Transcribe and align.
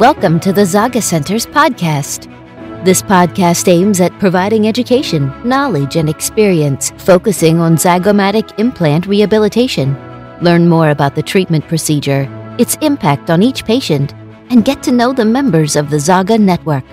Welcome 0.00 0.40
to 0.40 0.52
the 0.54 0.64
Zaga 0.64 1.02
Center's 1.02 1.44
podcast. 1.44 2.24
This 2.86 3.02
podcast 3.02 3.68
aims 3.68 4.00
at 4.00 4.18
providing 4.18 4.66
education, 4.66 5.30
knowledge, 5.46 5.96
and 5.96 6.08
experience 6.08 6.90
focusing 6.96 7.58
on 7.60 7.76
zygomatic 7.76 8.58
implant 8.58 9.06
rehabilitation. 9.06 9.94
Learn 10.40 10.70
more 10.70 10.88
about 10.88 11.16
the 11.16 11.22
treatment 11.22 11.68
procedure, 11.68 12.26
its 12.58 12.78
impact 12.80 13.28
on 13.28 13.42
each 13.42 13.66
patient, 13.66 14.14
and 14.48 14.64
get 14.64 14.82
to 14.84 14.90
know 14.90 15.12
the 15.12 15.26
members 15.26 15.76
of 15.76 15.90
the 15.90 16.00
Zaga 16.00 16.38
network. 16.38 16.86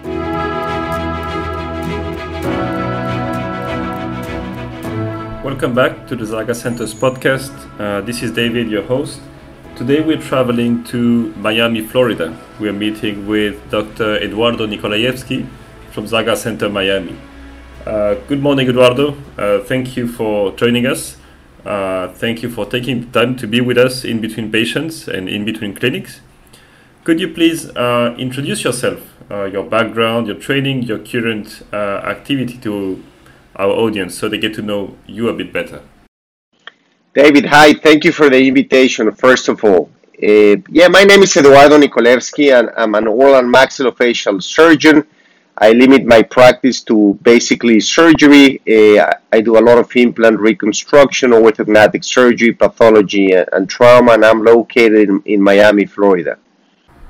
Welcome 5.46 5.74
back 5.74 6.08
to 6.08 6.16
the 6.18 6.26
Zaga 6.26 6.54
Center's 6.54 6.94
podcast. 6.94 7.54
Uh, 7.80 8.02
this 8.02 8.22
is 8.22 8.34
David, 8.34 8.70
your 8.70 8.84
host. 8.84 9.22
Today 9.78 10.02
we're 10.02 10.20
traveling 10.20 10.84
to 10.86 11.32
Miami, 11.36 11.82
Florida. 11.86 12.36
We're 12.60 12.74
meeting 12.74 13.28
with 13.28 13.70
Dr. 13.70 14.18
Eduardo 14.24 14.66
Nikolajewski 14.66 15.48
from 15.92 16.08
Zaga 16.08 16.36
Center 16.36 16.68
Miami. 16.68 17.16
Uh, 17.86 18.16
good 18.28 18.42
morning, 18.42 18.68
Eduardo. 18.68 19.16
Uh, 19.38 19.60
thank 19.66 19.96
you 19.96 20.08
for 20.08 20.52
joining 20.54 20.88
us. 20.88 21.18
Uh, 21.64 22.08
thank 22.14 22.42
you 22.42 22.50
for 22.50 22.66
taking 22.66 23.02
the 23.02 23.20
time 23.20 23.36
to 23.36 23.46
be 23.46 23.62
with 23.62 23.78
us 23.78 24.04
in 24.04 24.20
between 24.20 24.52
patients 24.52 25.08
and 25.08 25.30
in 25.30 25.46
between 25.46 25.76
clinics. 25.76 26.22
Could 27.04 27.20
you 27.20 27.32
please 27.32 27.70
uh, 27.76 28.16
introduce 28.18 28.64
yourself, 28.64 29.00
uh, 29.30 29.44
your 29.44 29.64
background, 29.64 30.26
your 30.26 30.38
training, 30.38 30.84
your 30.84 30.98
current 30.98 31.62
uh, 31.72 32.02
activity 32.04 32.58
to 32.64 33.04
our 33.56 33.70
audience 33.70 34.18
so 34.18 34.28
they 34.28 34.40
get 34.40 34.56
to 34.56 34.64
know 34.64 34.98
you 35.06 35.30
a 35.30 35.34
bit 35.34 35.54
better? 35.54 35.84
David, 37.18 37.46
hi. 37.46 37.74
Thank 37.74 38.06
you 38.06 38.12
for 38.12 38.30
the 38.30 38.40
invitation, 38.48 39.12
first 39.12 39.48
of 39.48 39.64
all. 39.64 39.90
Uh, 40.22 40.58
yeah, 40.70 40.88
my 40.88 41.04
name 41.04 41.24
is 41.24 41.36
Eduardo 41.36 41.76
Nikolewski, 41.80 42.54
and 42.54 42.70
I'm 42.78 42.94
an 42.94 43.08
oral 43.08 43.40
and 43.40 43.52
maxillofacial 43.52 44.44
surgeon. 44.44 45.04
I 45.58 45.72
limit 45.72 46.06
my 46.06 46.22
practice 46.22 46.84
to 46.84 47.18
basically 47.24 47.80
surgery. 47.80 48.62
Uh, 48.70 49.10
I 49.34 49.42
do 49.42 49.58
a 49.58 49.64
lot 49.68 49.80
of 49.80 49.96
implant 49.96 50.40
reconstruction, 50.40 51.32
orthognathic 51.32 52.06
surgery, 52.06 52.54
pathology, 52.54 53.32
and, 53.32 53.50
and 53.52 53.68
trauma, 53.68 54.12
and 54.12 54.24
I'm 54.24 54.44
located 54.44 55.10
in, 55.10 55.24
in, 55.26 55.42
Miami, 55.42 55.88
Florida. 55.88 56.38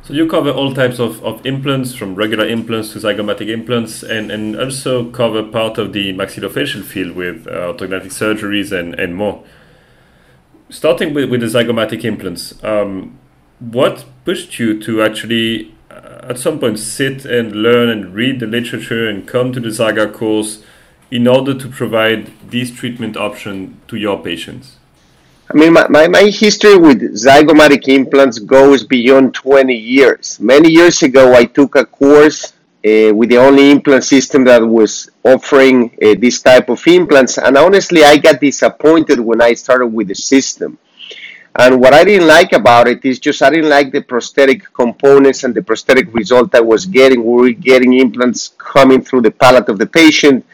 So 0.03 0.13
you 0.13 0.25
cover 0.25 0.51
all 0.51 0.73
types 0.73 0.99
of, 0.99 1.21
of 1.21 1.45
implants, 1.45 1.93
from 1.93 2.15
regular 2.15 2.47
implants 2.47 2.93
to 2.93 2.99
zygomatic 2.99 3.49
implants, 3.49 4.03
and, 4.03 4.31
and 4.31 4.57
also 4.57 5.11
cover 5.11 5.43
part 5.43 5.77
of 5.77 5.91
the 5.91 6.13
maxillofacial 6.13 6.85
field 6.85 7.13
with 7.13 7.45
uh, 7.45 7.73
orthognathic 7.73 8.13
surgeries 8.23 8.71
and, 8.71 8.97
and 8.97 9.13
more 9.17 9.43
starting 10.69 11.13
with, 11.13 11.29
with 11.29 11.41
the 11.41 11.47
zygomatic 11.47 12.03
implants, 12.03 12.61
um, 12.63 13.17
what 13.59 14.05
pushed 14.25 14.59
you 14.59 14.79
to 14.81 15.01
actually 15.01 15.73
uh, 15.89 16.19
at 16.29 16.37
some 16.37 16.59
point 16.59 16.79
sit 16.79 17.25
and 17.25 17.53
learn 17.53 17.89
and 17.89 18.13
read 18.13 18.39
the 18.39 18.45
literature 18.45 19.09
and 19.09 19.27
come 19.27 19.51
to 19.51 19.59
the 19.59 19.71
Zaga 19.71 20.11
course 20.11 20.63
in 21.09 21.27
order 21.27 21.53
to 21.53 21.67
provide 21.69 22.31
this 22.49 22.71
treatment 22.71 23.15
option 23.15 23.79
to 23.87 23.95
your 23.95 24.21
patients? 24.21 24.77
I 25.49 25.53
mean, 25.53 25.73
my, 25.73 25.87
my, 25.87 26.09
my, 26.09 26.23
history 26.23 26.75
with 26.75 27.01
zygomatic 27.15 27.87
implants 27.87 28.37
goes 28.37 28.83
beyond 28.83 29.33
20 29.33 29.73
years. 29.73 30.37
Many 30.41 30.69
years 30.69 31.01
ago, 31.03 31.33
I 31.33 31.45
took 31.45 31.75
a 31.75 31.85
course 31.85 32.51
uh, 32.87 33.13
with 33.13 33.29
the 33.29 33.37
only 33.37 33.71
implant 33.71 34.03
system 34.03 34.43
that 34.45 34.61
was 34.79 35.09
offering 35.23 35.91
uh, 36.01 36.15
this 36.19 36.41
type 36.41 36.69
of 36.69 36.85
implants. 36.87 37.37
And 37.37 37.57
honestly, 37.57 38.03
I 38.03 38.17
got 38.17 38.39
disappointed 38.39 39.19
when 39.19 39.41
I 39.41 39.53
started 39.53 39.87
with 39.87 40.07
the 40.07 40.15
system. 40.15 40.77
And 41.59 41.81
what 41.81 41.93
I 41.93 42.03
didn't 42.03 42.27
like 42.27 42.53
about 42.53 42.87
it 42.87 43.03
is 43.03 43.19
just 43.19 43.41
I 43.41 43.49
didn't 43.49 43.69
like 43.69 43.91
the 43.91 44.01
prosthetic 44.01 44.71
components 44.73 45.43
and 45.43 45.55
the 45.55 45.63
prosthetic 45.63 46.13
result 46.13 46.53
I 46.53 46.61
was 46.61 46.85
getting. 46.85 47.25
We 47.25 47.33
were 47.41 47.49
getting 47.51 47.93
implants 47.93 48.49
coming 48.59 49.01
through 49.01 49.23
the 49.23 49.31
palate 49.31 49.67
of 49.67 49.79
the 49.79 49.87
patient 49.87 50.45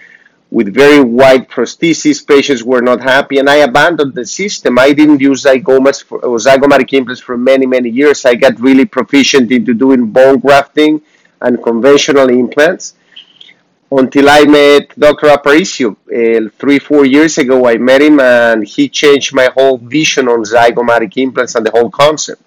with 0.49 0.73
very 0.73 1.01
wide 1.01 1.49
prosthesis. 1.49 2.25
Patients 2.25 2.63
were 2.63 2.81
not 2.81 3.01
happy, 3.01 3.39
and 3.39 3.49
I 3.49 3.57
abandoned 3.67 4.13
the 4.13 4.25
system. 4.25 4.79
I 4.79 4.93
didn't 4.93 5.19
use 5.19 5.43
zygomas 5.43 6.01
for, 6.01 6.19
or 6.19 6.37
zygomatic 6.37 6.93
implants 6.93 7.21
for 7.21 7.37
many, 7.37 7.65
many 7.65 7.89
years. 7.89 8.23
I 8.23 8.35
got 8.35 8.59
really 8.59 8.85
proficient 8.85 9.51
into 9.51 9.73
doing 9.73 10.05
bone 10.05 10.39
grafting 10.39 11.01
and 11.43 11.61
conventional 11.61 12.29
implants 12.29 12.95
until 13.91 14.29
I 14.29 14.43
met 14.45 14.97
Dr. 14.97 15.27
Aparicio 15.27 15.91
uh, 15.91 16.49
three, 16.57 16.79
four 16.79 17.05
years 17.05 17.37
ago. 17.37 17.67
I 17.67 17.77
met 17.77 18.01
him 18.01 18.19
and 18.19 18.67
he 18.67 18.89
changed 18.89 19.33
my 19.33 19.49
whole 19.55 19.77
vision 19.77 20.27
on 20.27 20.43
zygomatic 20.43 21.15
implants 21.17 21.55
and 21.55 21.65
the 21.65 21.71
whole 21.71 21.91
concept. 21.91 22.41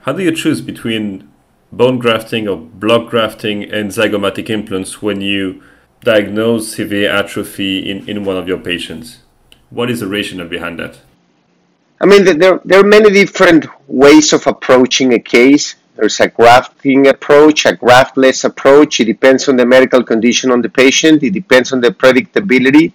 How 0.00 0.12
do 0.12 0.22
you 0.22 0.32
choose 0.32 0.60
between 0.60 1.30
bone 1.72 1.98
grafting 1.98 2.48
or 2.48 2.56
block 2.56 3.10
grafting 3.10 3.64
and 3.64 3.90
zygomatic 3.90 4.50
implants 4.50 5.00
when 5.00 5.20
you 5.20 5.62
diagnose 6.02 6.74
severe 6.74 7.10
atrophy 7.10 7.90
in, 7.90 8.08
in 8.08 8.24
one 8.24 8.36
of 8.36 8.48
your 8.48 8.58
patients? 8.58 9.18
What 9.70 9.90
is 9.90 10.00
the 10.00 10.08
rationale 10.08 10.48
behind 10.48 10.78
that? 10.78 10.98
I 12.00 12.06
mean, 12.06 12.24
there, 12.24 12.60
there 12.64 12.80
are 12.80 12.86
many 12.86 13.10
different 13.10 13.66
ways 13.86 14.32
of 14.32 14.46
approaching 14.46 15.12
a 15.12 15.18
case. 15.18 15.76
There's 16.00 16.18
a 16.20 16.28
grafting 16.28 17.08
approach, 17.08 17.66
a 17.66 17.76
graftless 17.76 18.44
approach. 18.44 19.00
It 19.00 19.04
depends 19.04 19.50
on 19.50 19.56
the 19.56 19.66
medical 19.66 20.02
condition 20.02 20.50
on 20.50 20.62
the 20.62 20.70
patient. 20.70 21.22
It 21.22 21.32
depends 21.32 21.74
on 21.74 21.82
the 21.82 21.90
predictability, 21.90 22.94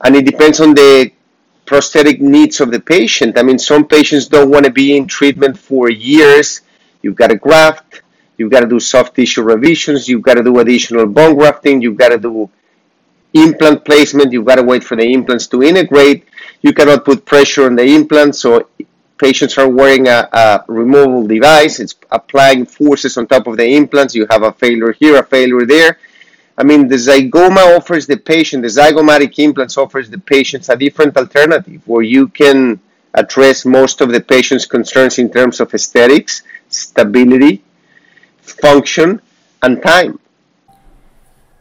and 0.00 0.16
it 0.16 0.26
depends 0.26 0.58
on 0.60 0.74
the 0.74 1.12
prosthetic 1.66 2.20
needs 2.20 2.60
of 2.60 2.72
the 2.72 2.80
patient. 2.80 3.38
I 3.38 3.44
mean, 3.44 3.60
some 3.60 3.86
patients 3.86 4.26
don't 4.26 4.50
want 4.50 4.64
to 4.64 4.72
be 4.72 4.96
in 4.96 5.06
treatment 5.06 5.56
for 5.56 5.88
years. 5.88 6.62
You've 7.00 7.14
got 7.14 7.28
to 7.28 7.36
graft. 7.36 8.02
You've 8.36 8.50
got 8.50 8.60
to 8.60 8.66
do 8.66 8.80
soft 8.80 9.14
tissue 9.14 9.42
revisions. 9.42 10.08
You've 10.08 10.22
got 10.22 10.34
to 10.34 10.42
do 10.42 10.58
additional 10.58 11.06
bone 11.06 11.36
grafting. 11.36 11.80
You've 11.80 11.96
got 11.96 12.08
to 12.08 12.18
do 12.18 12.50
implant 13.34 13.84
placement. 13.84 14.32
You've 14.32 14.46
got 14.46 14.56
to 14.56 14.64
wait 14.64 14.82
for 14.82 14.96
the 14.96 15.12
implants 15.12 15.46
to 15.46 15.62
integrate. 15.62 16.24
You 16.60 16.72
cannot 16.72 17.04
put 17.04 17.24
pressure 17.24 17.66
on 17.66 17.76
the 17.76 17.84
implant, 17.84 18.34
so 18.34 18.66
patients 19.22 19.56
are 19.56 19.68
wearing 19.68 20.08
a, 20.08 20.28
a, 20.32 20.64
removable 20.66 21.26
device. 21.26 21.78
It's 21.78 21.94
applying 22.10 22.66
forces 22.66 23.16
on 23.16 23.28
top 23.28 23.46
of 23.46 23.56
the 23.56 23.68
implants. 23.80 24.16
You 24.16 24.26
have 24.28 24.42
a 24.42 24.52
failure 24.52 24.92
here, 24.92 25.16
a 25.18 25.22
failure 25.24 25.64
there. 25.64 25.98
I 26.58 26.64
mean, 26.64 26.88
the 26.88 26.96
zygoma 26.96 27.76
offers 27.76 28.04
the 28.06 28.16
patient, 28.16 28.62
the 28.62 28.68
zygomatic 28.68 29.38
implants 29.38 29.78
offers 29.78 30.10
the 30.10 30.18
patients 30.18 30.68
a 30.68 30.76
different 30.76 31.16
alternative 31.16 31.80
where 31.86 32.02
you 32.02 32.28
can 32.28 32.80
address 33.14 33.64
most 33.64 34.00
of 34.00 34.10
the 34.10 34.20
patient's 34.20 34.66
concerns 34.66 35.18
in 35.18 35.30
terms 35.30 35.60
of 35.60 35.72
aesthetics, 35.72 36.42
stability, 36.68 37.62
function, 38.40 39.22
and 39.62 39.82
time. 39.82 40.18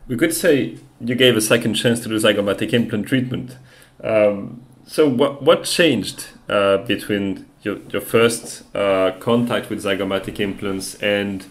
We 0.07 0.17
could 0.17 0.33
say 0.33 0.77
you 0.99 1.15
gave 1.15 1.37
a 1.37 1.41
second 1.41 1.75
chance 1.75 1.99
to 2.01 2.09
the 2.09 2.15
zygomatic 2.15 2.73
implant 2.73 3.07
treatment. 3.07 3.57
Um, 4.03 4.63
so, 4.85 5.07
what, 5.07 5.43
what 5.43 5.63
changed 5.63 6.25
uh, 6.49 6.77
between 6.77 7.45
your, 7.63 7.77
your 7.89 8.01
first 8.01 8.63
uh, 8.75 9.11
contact 9.19 9.69
with 9.69 9.83
zygomatic 9.83 10.39
implants 10.39 10.95
and 10.95 11.45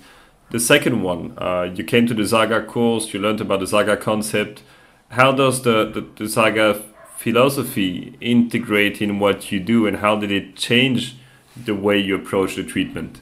the 0.51 0.61
second 0.61 1.03
one. 1.03 1.35
Uh, 1.39 1.71
you 1.75 1.85
came 1.85 2.07
to 2.07 2.15
the 2.15 2.25
zaga 2.25 2.63
course 2.63 3.13
you 3.13 3.21
learned 3.21 3.41
about 3.41 3.61
the 3.61 3.67
zaga 3.67 3.97
concept. 3.97 4.63
How 5.11 5.33
does 5.33 5.63
the, 5.63 5.91
the, 5.91 6.07
the 6.17 6.29
zaga 6.29 6.83
philosophy 7.17 8.17
integrate 8.21 9.01
in 9.01 9.19
what 9.19 9.53
you 9.53 9.61
do 9.61 9.87
and 9.87 9.99
how 9.99 10.17
did 10.17 10.33
it 10.33 10.57
change 10.57 11.17
the 11.57 11.75
way 11.75 11.99
you 11.99 12.15
approach 12.17 12.57
the 12.57 12.65
treatment? 12.65 13.21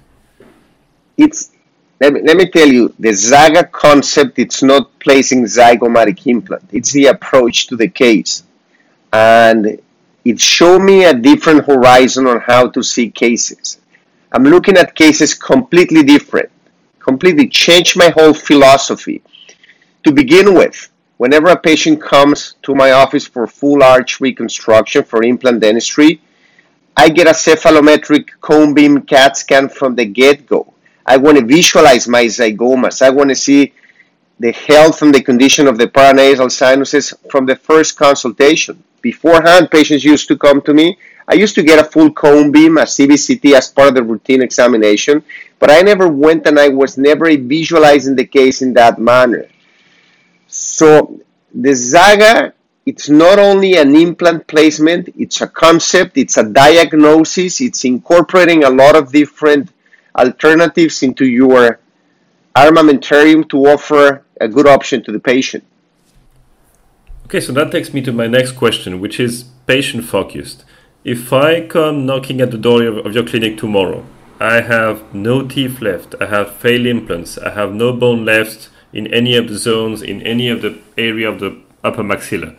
It's 1.16 1.50
let 2.00 2.12
me, 2.12 2.20
let 2.22 2.37
me 2.37 2.49
tell 2.49 2.69
you 2.69 2.94
the 2.99 3.12
zaga 3.12 3.65
concept 3.65 4.38
it's 4.38 4.62
not 4.62 4.99
placing 5.00 5.44
zygomatic 5.44 6.26
implant. 6.26 6.62
It's 6.72 6.93
the 6.93 7.06
approach 7.06 7.66
to 7.66 7.76
the 7.76 7.88
case. 7.88 8.44
And 9.12 9.81
it 10.28 10.38
showed 10.38 10.80
me 10.80 11.04
a 11.04 11.14
different 11.14 11.64
horizon 11.64 12.26
on 12.26 12.38
how 12.40 12.69
to 12.69 12.82
see 12.82 13.08
cases. 13.10 13.78
I'm 14.30 14.44
looking 14.44 14.76
at 14.76 14.94
cases 14.94 15.32
completely 15.32 16.02
different, 16.02 16.50
completely 16.98 17.48
changed 17.48 17.96
my 17.96 18.10
whole 18.10 18.34
philosophy. 18.34 19.22
To 20.04 20.12
begin 20.12 20.52
with, 20.52 20.90
whenever 21.16 21.48
a 21.48 21.56
patient 21.56 22.02
comes 22.02 22.56
to 22.64 22.75
my 22.75 22.90
office 22.90 23.26
for 23.26 23.46
full 23.46 23.82
arch 23.82 24.20
reconstruction 24.20 25.02
for 25.02 25.22
implant 25.22 25.60
dentistry, 25.60 26.20
I 26.94 27.08
get 27.08 27.26
a 27.26 27.31
cephalometric 27.31 28.28
cone 28.42 28.74
beam 28.74 29.00
CAT 29.06 29.38
scan 29.38 29.70
from 29.70 29.94
the 29.94 30.04
get 30.04 30.44
go. 30.44 30.74
I 31.06 31.16
want 31.16 31.38
to 31.38 31.44
visualize 31.46 32.06
my 32.06 32.24
zygomas. 32.24 33.00
I 33.00 33.08
want 33.08 33.31
to 33.31 33.34
see 33.34 33.72
the 34.38 34.52
health 34.52 35.00
and 35.00 35.14
the 35.14 35.22
condition 35.22 35.66
of 35.66 35.78
the 35.78 35.86
paranasal 35.86 36.52
sinuses 36.52 37.14
from 37.31 37.46
the 37.46 37.56
first 37.56 37.96
consultation. 37.96 38.84
Beforehand, 39.00 39.70
patients 39.70 40.04
used 40.04 40.28
to 40.28 40.36
come 40.36 40.60
to 40.62 40.74
me. 40.74 40.98
I 41.26 41.34
used 41.34 41.54
to 41.56 41.62
get 41.62 41.78
a 41.78 41.84
full 41.84 42.10
cone 42.12 42.50
beam, 42.50 42.78
a 42.78 42.82
CBCT 42.82 43.52
as 43.52 43.68
part 43.68 43.88
of 43.88 43.94
the 43.96 44.02
routine 44.02 44.42
examination, 44.42 45.22
but 45.58 45.70
I 45.70 45.82
never 45.82 46.08
went 46.08 46.46
and 46.46 46.58
I 46.58 46.68
was 46.68 46.96
never 46.96 47.26
visualizing 47.36 48.16
the 48.16 48.24
case 48.24 48.62
in 48.62 48.72
that 48.74 48.98
manner. 48.98 49.46
So 50.46 51.20
the 51.54 51.74
Zaga, 51.74 52.54
it's 52.86 53.10
not 53.10 53.38
only 53.38 53.76
an 53.76 53.94
implant 53.94 54.46
placement, 54.46 55.10
it's 55.18 55.42
a 55.42 55.46
concept, 55.48 56.16
it's 56.16 56.38
a 56.38 56.48
diagnosis, 56.48 57.60
it's 57.60 57.84
incorporating 57.84 58.64
a 58.64 58.70
lot 58.70 58.96
of 58.96 59.12
different 59.12 59.70
alternatives 60.16 61.02
into 61.02 61.26
your 61.26 61.78
armamentarium 62.56 63.48
to 63.50 63.66
offer 63.66 64.24
a 64.40 64.48
good 64.48 64.66
option 64.66 65.02
to 65.04 65.12
the 65.12 65.20
patient. 65.20 65.62
Okay, 67.28 67.40
so 67.40 67.52
that 67.52 67.70
takes 67.70 67.92
me 67.92 68.00
to 68.00 68.10
my 68.10 68.26
next 68.26 68.52
question, 68.52 69.02
which 69.02 69.20
is 69.20 69.44
patient 69.66 70.06
focused. 70.06 70.64
If 71.04 71.30
I 71.30 71.60
come 71.66 72.06
knocking 72.06 72.40
at 72.40 72.50
the 72.50 72.56
door 72.56 72.82
of, 72.82 73.14
your 73.14 73.22
clinic 73.22 73.58
tomorrow, 73.58 74.06
I 74.40 74.62
have 74.62 75.12
no 75.12 75.46
teeth 75.46 75.82
left, 75.82 76.14
I 76.22 76.26
have 76.28 76.56
failed 76.56 76.86
implants, 76.86 77.36
I 77.36 77.50
have 77.50 77.75
no 77.75 77.92
bone 77.92 78.25
left 78.25 78.70
in 78.94 79.06
any 79.08 79.36
of 79.36 79.46
the 79.50 79.58
zones, 79.58 80.00
in 80.00 80.22
any 80.22 80.48
of 80.48 80.62
the 80.62 80.78
area 80.96 81.28
of 81.28 81.38
the 81.38 81.60
upper 81.84 82.02
maxilla. 82.02 82.56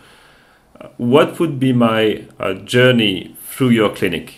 What 0.97 1.39
would 1.39 1.59
be 1.59 1.73
my 1.73 2.25
uh, 2.39 2.53
journey 2.53 3.35
through 3.41 3.69
your 3.69 3.89
clinic? 3.89 4.35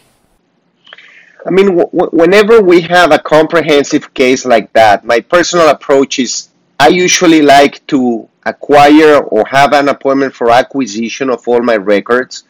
I 1.45 1.49
mean, 1.49 1.75
w- 1.75 2.09
whenever 2.13 2.61
we 2.61 2.79
have 2.83 3.11
a 3.11 3.19
comprehensive 3.19 4.13
case 4.13 4.45
like 4.45 4.71
that, 4.71 5.03
my 5.03 5.19
personal 5.19 5.67
approach 5.67 6.19
is 6.19 6.50
I 6.81 6.87
usually 6.87 7.43
like 7.43 7.85
to 7.93 8.27
acquire 8.43 9.17
or 9.19 9.45
have 9.45 9.71
an 9.73 9.87
appointment 9.89 10.33
for 10.33 10.49
acquisition 10.49 11.29
of 11.29 11.47
all 11.47 11.61
my 11.61 11.75
records. 11.75 12.43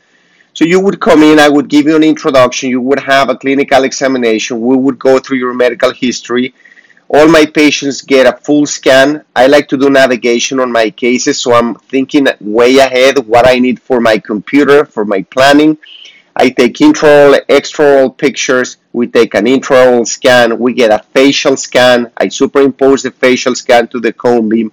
So 0.54 0.64
you 0.64 0.80
would 0.80 1.02
come 1.02 1.22
in, 1.22 1.38
I 1.38 1.50
would 1.50 1.68
give 1.68 1.86
you 1.86 1.98
an 1.98 2.04
introduction, 2.04 2.70
you 2.70 2.80
would 2.80 3.02
have 3.02 3.28
a 3.28 3.36
clinical 3.36 3.84
examination, 3.84 4.62
we 4.62 4.78
would 4.78 4.98
go 4.98 5.20
through 5.20 5.40
your 5.40 5.54
medical 5.54 5.92
history. 5.92 6.54
All 7.10 7.28
my 7.28 7.46
patients 7.46 8.04
get 8.04 8.26
a 8.26 8.38
full 8.38 8.66
scan. 8.66 9.26
I 9.36 9.48
like 9.48 9.68
to 9.68 9.78
do 9.78 9.90
navigation 9.90 10.62
on 10.62 10.72
my 10.72 10.90
cases, 10.92 11.42
so 11.42 11.52
I'm 11.52 11.76
thinking 11.76 12.26
way 12.40 12.78
ahead 12.78 13.18
what 13.28 13.46
I 13.46 13.60
need 13.60 13.82
for 13.82 14.00
my 14.00 14.18
computer, 14.18 14.86
for 14.86 15.04
my 15.04 15.24
planning. 15.24 15.78
I 16.36 16.50
take 16.50 16.76
intraoral, 16.76 17.40
extraoral 17.48 18.18
pictures. 18.18 18.78
We 18.94 19.08
take 19.08 19.34
an 19.34 19.46
intraoral 19.46 20.08
scan. 20.08 20.58
We 20.58 20.74
get 20.74 20.92
a 20.92 21.04
facial 21.14 21.58
scan. 21.58 22.12
I 22.18 22.28
superimpose 22.28 23.04
the 23.04 23.12
facial 23.12 23.56
scan 23.56 23.88
to 23.90 24.00
the 24.00 24.14
cone 24.14 24.48
beam. 24.50 24.72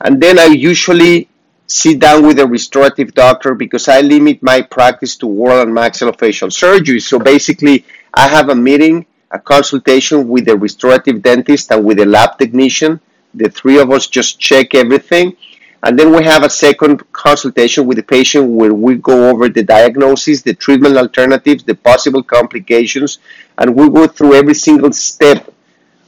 And 0.00 0.20
then 0.20 0.38
I 0.38 0.46
usually 0.46 1.28
sit 1.66 1.98
down 1.98 2.26
with 2.26 2.38
a 2.38 2.46
restorative 2.46 3.14
doctor 3.14 3.54
because 3.54 3.88
I 3.88 4.00
limit 4.00 4.42
my 4.42 4.62
practice 4.62 5.16
to 5.16 5.28
oral 5.28 5.62
and 5.62 5.70
maxillofacial 5.72 6.52
surgery. 6.52 7.00
So 7.00 7.18
basically, 7.18 7.84
I 8.12 8.28
have 8.28 8.48
a 8.48 8.54
meeting, 8.54 9.06
a 9.30 9.38
consultation 9.38 10.28
with 10.28 10.46
the 10.46 10.56
restorative 10.56 11.22
dentist 11.22 11.70
and 11.72 11.84
with 11.84 11.98
the 11.98 12.06
lab 12.06 12.38
technician. 12.38 13.00
The 13.34 13.48
three 13.48 13.78
of 13.78 13.90
us 13.90 14.06
just 14.06 14.38
check 14.38 14.74
everything 14.74 15.36
and 15.84 15.98
then 15.98 16.14
we 16.14 16.22
have 16.22 16.44
a 16.44 16.50
second 16.50 17.02
consultation 17.12 17.86
with 17.86 17.96
the 17.96 18.02
patient 18.02 18.48
where 18.48 18.72
we 18.72 18.94
go 18.96 19.30
over 19.30 19.48
the 19.48 19.64
diagnosis, 19.64 20.42
the 20.42 20.54
treatment 20.54 20.96
alternatives, 20.96 21.64
the 21.64 21.74
possible 21.74 22.22
complications, 22.22 23.18
and 23.58 23.74
we 23.74 23.88
go 23.90 24.06
through 24.06 24.34
every 24.34 24.54
single 24.54 24.92
step 24.92 25.52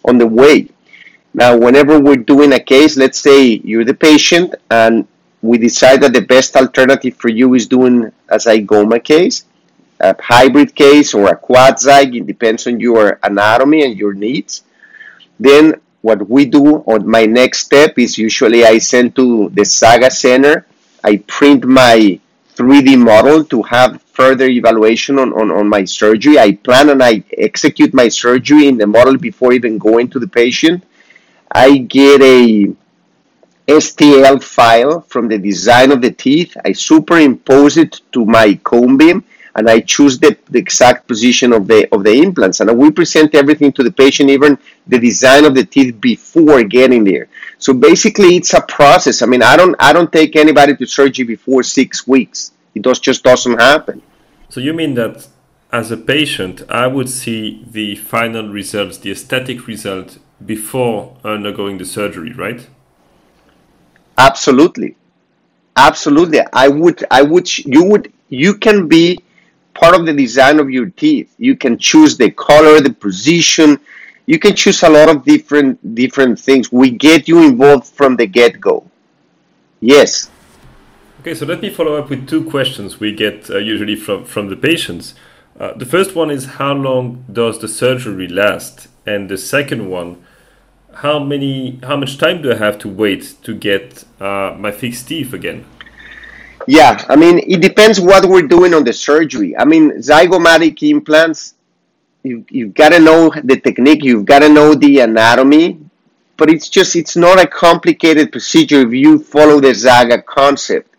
on 0.04 0.18
the 0.18 0.26
way. 0.26 0.68
Now, 1.32 1.56
whenever 1.56 1.98
we're 1.98 2.16
doing 2.16 2.52
a 2.52 2.60
case, 2.60 2.96
let's 2.96 3.18
say 3.18 3.60
you're 3.64 3.84
the 3.84 3.94
patient 3.94 4.54
and 4.70 5.08
we 5.42 5.58
decide 5.58 6.00
that 6.02 6.12
the 6.12 6.22
best 6.22 6.54
alternative 6.56 7.16
for 7.16 7.28
you 7.28 7.54
is 7.54 7.66
doing 7.66 8.12
a 8.28 8.36
zygoma 8.36 9.02
case, 9.02 9.44
a 9.98 10.14
hybrid 10.22 10.74
case, 10.74 11.14
or 11.14 11.28
a 11.28 11.36
quad 11.36 11.74
zyg, 11.74 12.16
it 12.16 12.26
depends 12.26 12.68
on 12.68 12.78
your 12.78 13.18
anatomy 13.24 13.84
and 13.84 13.98
your 13.98 14.14
needs. 14.14 14.62
Then 15.40 15.74
what 16.04 16.28
we 16.28 16.44
do 16.44 16.84
on 16.84 17.08
my 17.08 17.24
next 17.24 17.60
step 17.64 17.98
is 17.98 18.18
usually 18.18 18.62
I 18.62 18.76
send 18.76 19.16
to 19.16 19.48
the 19.54 19.64
Zaga 19.64 20.10
Center. 20.10 20.66
I 21.02 21.16
print 21.16 21.64
my 21.64 22.20
3D 22.56 22.98
model 22.98 23.42
to 23.46 23.62
have 23.62 24.02
further 24.12 24.46
evaluation 24.46 25.18
on, 25.18 25.32
on, 25.32 25.50
on 25.50 25.66
my 25.66 25.86
surgery. 25.86 26.38
I 26.38 26.56
plan 26.56 26.90
and 26.90 27.02
I 27.02 27.24
execute 27.38 27.94
my 27.94 28.08
surgery 28.08 28.68
in 28.68 28.76
the 28.76 28.86
model 28.86 29.16
before 29.16 29.54
even 29.54 29.78
going 29.78 30.10
to 30.10 30.18
the 30.18 30.28
patient. 30.28 30.84
I 31.50 31.78
get 31.78 32.20
a 32.20 32.68
STL 33.66 34.42
file 34.42 35.00
from 35.08 35.28
the 35.28 35.38
design 35.38 35.90
of 35.90 36.02
the 36.02 36.10
teeth. 36.10 36.54
I 36.66 36.72
superimpose 36.72 37.78
it 37.78 38.02
to 38.12 38.26
my 38.26 38.60
cone 38.62 38.98
beam 38.98 39.24
and 39.56 39.68
I 39.70 39.80
choose 39.80 40.18
the, 40.18 40.36
the 40.50 40.58
exact 40.58 41.06
position 41.06 41.52
of 41.52 41.66
the 41.66 41.88
of 41.94 42.02
the 42.04 42.12
implants. 42.12 42.60
And 42.60 42.76
we 42.76 42.90
present 42.90 43.34
everything 43.34 43.72
to 43.72 43.82
the 43.82 43.92
patient, 43.92 44.30
even 44.30 44.58
the 44.86 44.98
design 44.98 45.44
of 45.44 45.54
the 45.54 45.64
teeth 45.64 46.00
before 46.00 46.62
getting 46.64 47.04
there. 47.04 47.28
So 47.58 47.72
basically, 47.72 48.36
it's 48.36 48.54
a 48.54 48.62
process. 48.62 49.22
I 49.22 49.26
mean, 49.26 49.42
I 49.42 49.56
don't 49.56 49.76
I 49.78 49.92
don't 49.92 50.12
take 50.12 50.36
anybody 50.36 50.76
to 50.76 50.86
surgery 50.86 51.24
before 51.24 51.62
six 51.62 52.06
weeks. 52.06 52.52
It 52.74 52.82
does, 52.82 52.98
just 52.98 53.22
doesn't 53.22 53.60
happen. 53.60 54.02
So 54.48 54.60
you 54.60 54.72
mean 54.72 54.94
that 54.94 55.28
as 55.72 55.90
a 55.90 55.96
patient, 55.96 56.62
I 56.68 56.86
would 56.86 57.08
see 57.08 57.64
the 57.70 57.96
final 57.96 58.48
results, 58.48 58.98
the 58.98 59.10
aesthetic 59.10 59.66
result, 59.66 60.18
before 60.44 61.16
uh, 61.24 61.30
undergoing 61.30 61.78
the 61.78 61.84
surgery, 61.84 62.32
right? 62.32 62.66
Absolutely, 64.16 64.96
absolutely. 65.74 66.40
I 66.52 66.68
would, 66.68 67.04
I 67.10 67.22
would, 67.22 67.48
you 67.58 67.84
would, 67.84 68.12
you 68.28 68.54
can 68.54 68.86
be 68.86 69.18
part 69.84 70.00
of 70.00 70.06
the 70.06 70.14
design 70.26 70.56
of 70.60 70.70
your 70.70 70.88
teeth. 71.02 71.34
You 71.48 71.56
can 71.56 71.74
choose 71.76 72.16
the 72.16 72.30
color, 72.30 72.80
the 72.80 72.94
position. 73.06 73.68
You 74.32 74.38
can 74.38 74.54
choose 74.56 74.82
a 74.82 74.90
lot 74.98 75.08
of 75.14 75.16
different 75.32 75.72
different 76.02 76.34
things. 76.46 76.64
We 76.82 76.88
get 77.08 77.20
you 77.30 77.38
involved 77.50 77.86
from 77.98 78.16
the 78.20 78.26
get 78.38 78.52
go. 78.68 78.76
Yes. 79.80 80.10
Okay, 81.20 81.34
so 81.38 81.44
let 81.52 81.60
me 81.64 81.70
follow 81.78 81.94
up 82.00 82.08
with 82.10 82.22
two 82.32 82.42
questions 82.54 82.88
we 83.04 83.10
get 83.24 83.50
uh, 83.50 83.58
usually 83.72 83.96
from 84.04 84.24
from 84.34 84.44
the 84.52 84.56
patients. 84.70 85.06
Uh, 85.60 85.72
the 85.82 85.88
first 85.94 86.10
one 86.20 86.30
is 86.36 86.42
how 86.60 86.72
long 86.88 87.04
does 87.40 87.54
the 87.64 87.70
surgery 87.82 88.28
last, 88.42 88.88
and 89.12 89.28
the 89.28 89.40
second 89.56 89.82
one, 89.98 90.10
how 91.04 91.16
many 91.32 91.78
how 91.88 91.96
much 92.02 92.12
time 92.24 92.38
do 92.42 92.48
I 92.56 92.58
have 92.66 92.76
to 92.84 92.88
wait 93.02 93.22
to 93.46 93.52
get 93.68 93.86
uh, 94.28 94.50
my 94.64 94.72
fixed 94.80 95.04
teeth 95.08 95.32
again? 95.40 95.60
Yeah, 96.66 97.04
I 97.08 97.16
mean, 97.16 97.38
it 97.46 97.60
depends 97.60 98.00
what 98.00 98.24
we're 98.28 98.46
doing 98.46 98.72
on 98.74 98.84
the 98.84 98.92
surgery. 98.92 99.56
I 99.56 99.64
mean, 99.64 99.92
zygomatic 99.98 100.82
implants, 100.88 101.54
you, 102.22 102.44
you've 102.48 102.74
got 102.74 102.90
to 102.90 103.00
know 103.00 103.30
the 103.44 103.60
technique, 103.60 104.02
you've 104.02 104.24
got 104.24 104.38
to 104.40 104.48
know 104.48 104.74
the 104.74 105.00
anatomy, 105.00 105.78
but 106.38 106.48
it's 106.50 106.68
just, 106.70 106.96
it's 106.96 107.16
not 107.16 107.38
a 107.42 107.46
complicated 107.46 108.32
procedure 108.32 108.80
if 108.80 108.92
you 108.94 109.18
follow 109.18 109.60
the 109.60 109.74
Zaga 109.74 110.22
concept. 110.22 110.94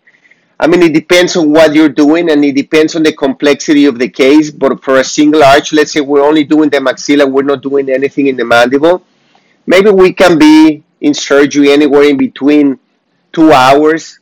I 0.58 0.68
mean, 0.68 0.82
it 0.82 0.94
depends 0.94 1.36
on 1.36 1.50
what 1.50 1.74
you're 1.74 1.90
doing 1.90 2.30
and 2.30 2.44
it 2.44 2.54
depends 2.54 2.94
on 2.96 3.02
the 3.02 3.12
complexity 3.12 3.84
of 3.86 3.98
the 3.98 4.08
case. 4.08 4.50
But 4.50 4.82
for 4.82 5.00
a 5.00 5.04
single 5.04 5.42
arch, 5.44 5.72
let's 5.72 5.92
say 5.92 6.00
we're 6.00 6.24
only 6.24 6.44
doing 6.44 6.70
the 6.70 6.78
maxilla, 6.78 7.30
we're 7.30 7.42
not 7.42 7.60
doing 7.60 7.90
anything 7.90 8.28
in 8.28 8.36
the 8.36 8.44
mandible. 8.44 9.02
Maybe 9.66 9.90
we 9.90 10.12
can 10.14 10.38
be 10.38 10.82
in 11.00 11.12
surgery 11.12 11.72
anywhere 11.72 12.04
in 12.04 12.16
between 12.16 12.78
two 13.32 13.52
hours 13.52 14.20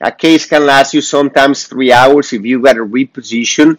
a 0.00 0.12
case 0.12 0.46
can 0.46 0.66
last 0.66 0.94
you 0.94 1.00
sometimes 1.00 1.66
three 1.66 1.92
hours 1.92 2.32
if 2.32 2.44
you 2.44 2.60
got 2.60 2.76
a 2.76 2.84
reposition. 2.84 3.78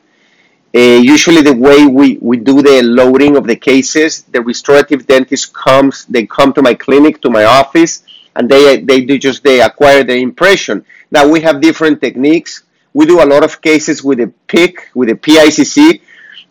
Uh, 0.74 0.80
usually 0.80 1.42
the 1.42 1.54
way 1.54 1.86
we, 1.86 2.18
we 2.22 2.38
do 2.38 2.62
the 2.62 2.82
loading 2.84 3.38
of 3.38 3.48
the 3.48 3.56
cases, 3.56 4.24
the 4.24 4.42
restorative 4.42 5.08
dentist 5.08 5.54
comes, 5.54 6.06
they 6.06 6.26
come 6.26 6.52
to 6.54 6.62
my 6.62 6.74
clinic, 6.74 7.22
to 7.22 7.30
my 7.30 7.46
office, 7.46 8.04
and 8.36 8.50
they, 8.50 8.82
they 8.82 9.02
do 9.06 9.18
just, 9.18 9.44
they 9.44 9.62
acquire 9.62 10.04
the 10.04 10.16
impression. 10.16 10.86
Now 11.12 11.28
we 11.28 11.40
have 11.42 11.62
different 11.62 12.02
techniques. 12.02 12.64
We 12.94 13.06
do 13.06 13.22
a 13.22 13.26
lot 13.26 13.44
of 13.44 13.62
cases 13.62 14.04
with 14.04 14.20
a 14.20 14.34
PIC, 14.48 14.90
with 14.94 15.10
a 15.10 15.16
PIC, 15.16 16.02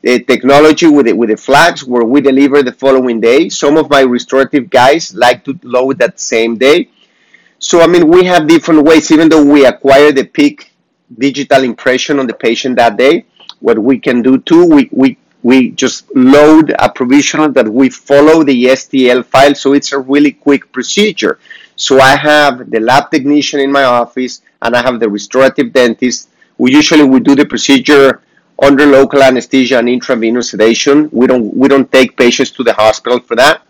technology 0.05 0.87
with 0.87 1.07
it 1.07 1.17
with 1.17 1.31
the 1.31 1.37
flags 1.37 1.85
where 1.85 2.05
we 2.05 2.21
deliver 2.21 2.63
the 2.63 2.73
following 2.73 3.21
day. 3.21 3.49
Some 3.49 3.77
of 3.77 3.89
my 3.89 4.01
restorative 4.01 4.69
guys 4.69 5.15
like 5.15 5.45
to 5.45 5.59
load 5.63 5.99
that 5.99 6.21
same 6.21 6.59
day. 6.59 6.91
So, 7.65 7.81
I 7.81 7.87
mean, 7.87 8.09
we 8.09 8.25
have 8.25 8.47
different 8.47 8.83
ways, 8.83 9.11
even 9.11 9.31
though 9.31 9.43
we 9.43 9.65
acquire 9.65 10.13
the 10.13 10.25
PIC 10.25 10.71
digital 11.17 11.63
impression 11.65 12.21
on 12.21 12.27
the 12.27 12.35
patient 12.35 12.77
that 12.77 12.99
day, 12.99 13.25
what 13.61 13.79
we 13.79 13.99
can 13.99 14.21
do 14.21 14.37
too, 14.37 14.67
we, 14.67 14.91
we, 14.93 15.17
we 15.43 15.71
just 15.71 16.15
load 16.15 16.75
a 16.79 16.91
provisional 16.91 17.51
that 17.53 17.67
we 17.67 17.89
follow 17.89 18.45
the 18.45 18.67
STL 18.67 19.25
file. 19.25 19.55
So 19.55 19.73
it's 19.73 19.93
a 19.93 19.99
really 19.99 20.33
quick 20.33 20.71
procedure. 20.73 21.39
So 21.75 22.01
I 22.01 22.17
have 22.17 22.71
the 22.71 22.81
lab 22.81 23.11
technician 23.11 23.61
in 23.61 23.73
my 23.73 23.85
office 23.85 24.43
and 24.61 24.77
I 24.77 24.83
have 24.83 25.01
the 25.01 25.09
restorative 25.09 25.73
dentist. 25.73 26.29
We 26.59 26.71
usually 26.75 27.05
we 27.05 27.21
do 27.21 27.35
the 27.35 27.47
procedure 27.47 28.21
under 28.63 28.85
local 28.85 29.23
anesthesia 29.23 29.79
and 29.79 29.89
intravenous 29.89 30.51
sedation. 30.51 31.09
We 31.11 31.27
don't 31.27 31.57
we 31.57 31.69
don't 31.69 31.91
take 31.91 32.15
patients 32.15 32.51
to 32.51 32.63
the 32.63 32.75
hospital 32.75 33.21
for 33.21 33.37
that. 33.37 33.63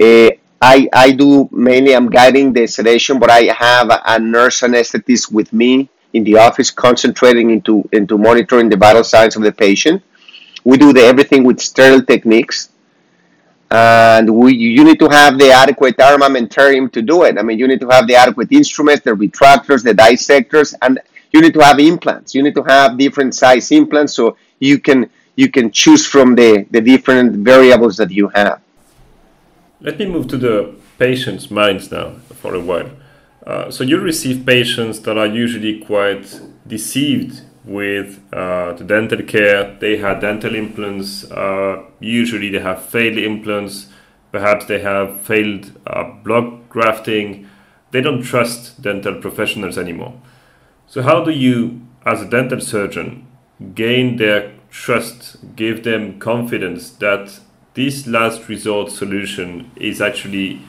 Uh, 0.00 0.39
I, 0.60 0.88
I 0.92 1.12
do 1.12 1.48
mainly, 1.52 1.94
I'm 1.96 2.10
guiding 2.10 2.52
the 2.52 2.66
sedation, 2.66 3.18
but 3.18 3.30
I 3.30 3.44
have 3.44 3.90
a 4.04 4.18
nurse 4.18 4.60
anesthetist 4.60 5.32
with 5.32 5.52
me 5.52 5.88
in 6.12 6.22
the 6.24 6.36
office 6.36 6.70
concentrating 6.70 7.50
into, 7.50 7.88
into 7.92 8.18
monitoring 8.18 8.68
the 8.68 8.76
vital 8.76 9.02
signs 9.02 9.36
of 9.36 9.42
the 9.42 9.52
patient. 9.52 10.02
We 10.64 10.76
do 10.76 10.92
the, 10.92 11.00
everything 11.00 11.44
with 11.44 11.60
sterile 11.60 12.02
techniques. 12.02 12.70
And 13.70 14.34
we, 14.34 14.54
you 14.54 14.84
need 14.84 14.98
to 14.98 15.08
have 15.08 15.38
the 15.38 15.50
adequate 15.50 15.96
armamentarium 15.96 16.92
to 16.92 17.00
do 17.00 17.22
it. 17.22 17.38
I 17.38 17.42
mean, 17.42 17.58
you 17.58 17.68
need 17.68 17.80
to 17.80 17.88
have 17.88 18.06
the 18.06 18.16
adequate 18.16 18.52
instruments, 18.52 19.04
the 19.04 19.12
retractors, 19.12 19.82
the 19.82 19.94
dissectors, 19.94 20.74
and 20.82 20.98
you 21.32 21.40
need 21.40 21.54
to 21.54 21.60
have 21.60 21.78
implants. 21.78 22.34
You 22.34 22.42
need 22.42 22.56
to 22.56 22.64
have 22.64 22.98
different 22.98 23.34
size 23.34 23.70
implants 23.70 24.14
so 24.14 24.36
you 24.58 24.78
can 24.80 25.08
you 25.36 25.48
can 25.48 25.70
choose 25.70 26.06
from 26.06 26.34
the, 26.34 26.66
the 26.70 26.80
different 26.80 27.36
variables 27.36 27.96
that 27.96 28.10
you 28.10 28.28
have. 28.28 28.60
Let 29.82 29.98
me 29.98 30.04
move 30.04 30.28
to 30.28 30.36
the 30.36 30.74
patient's 30.98 31.50
minds 31.50 31.90
now 31.90 32.16
for 32.34 32.54
a 32.54 32.60
while. 32.60 32.90
Uh, 33.46 33.70
so 33.70 33.82
you 33.82 33.98
receive 33.98 34.44
patients 34.44 35.00
that 35.00 35.16
are 35.16 35.26
usually 35.26 35.80
quite 35.80 36.38
deceived 36.66 37.40
with 37.64 38.20
uh, 38.30 38.74
the 38.74 38.84
dental 38.84 39.22
care. 39.22 39.74
They 39.80 39.96
had 39.96 40.20
dental 40.20 40.54
implants. 40.54 41.24
Uh, 41.30 41.84
usually 41.98 42.50
they 42.50 42.58
have 42.58 42.84
failed 42.84 43.16
implants. 43.16 43.86
Perhaps 44.32 44.66
they 44.66 44.80
have 44.80 45.22
failed 45.22 45.72
uh, 45.86 46.04
block 46.24 46.68
grafting. 46.68 47.48
They 47.90 48.02
don't 48.02 48.22
trust 48.22 48.82
dental 48.82 49.14
professionals 49.14 49.78
anymore. 49.78 50.12
So 50.88 51.00
how 51.00 51.24
do 51.24 51.30
you, 51.30 51.80
as 52.04 52.20
a 52.20 52.28
dental 52.28 52.60
surgeon, 52.60 53.26
gain 53.74 54.16
their 54.16 54.52
trust, 54.70 55.38
give 55.56 55.84
them 55.84 56.18
confidence 56.18 56.90
that 56.90 57.40
this 57.74 58.06
last 58.06 58.48
resort 58.48 58.90
solution 58.90 59.70
is 59.76 60.00
actually 60.00 60.62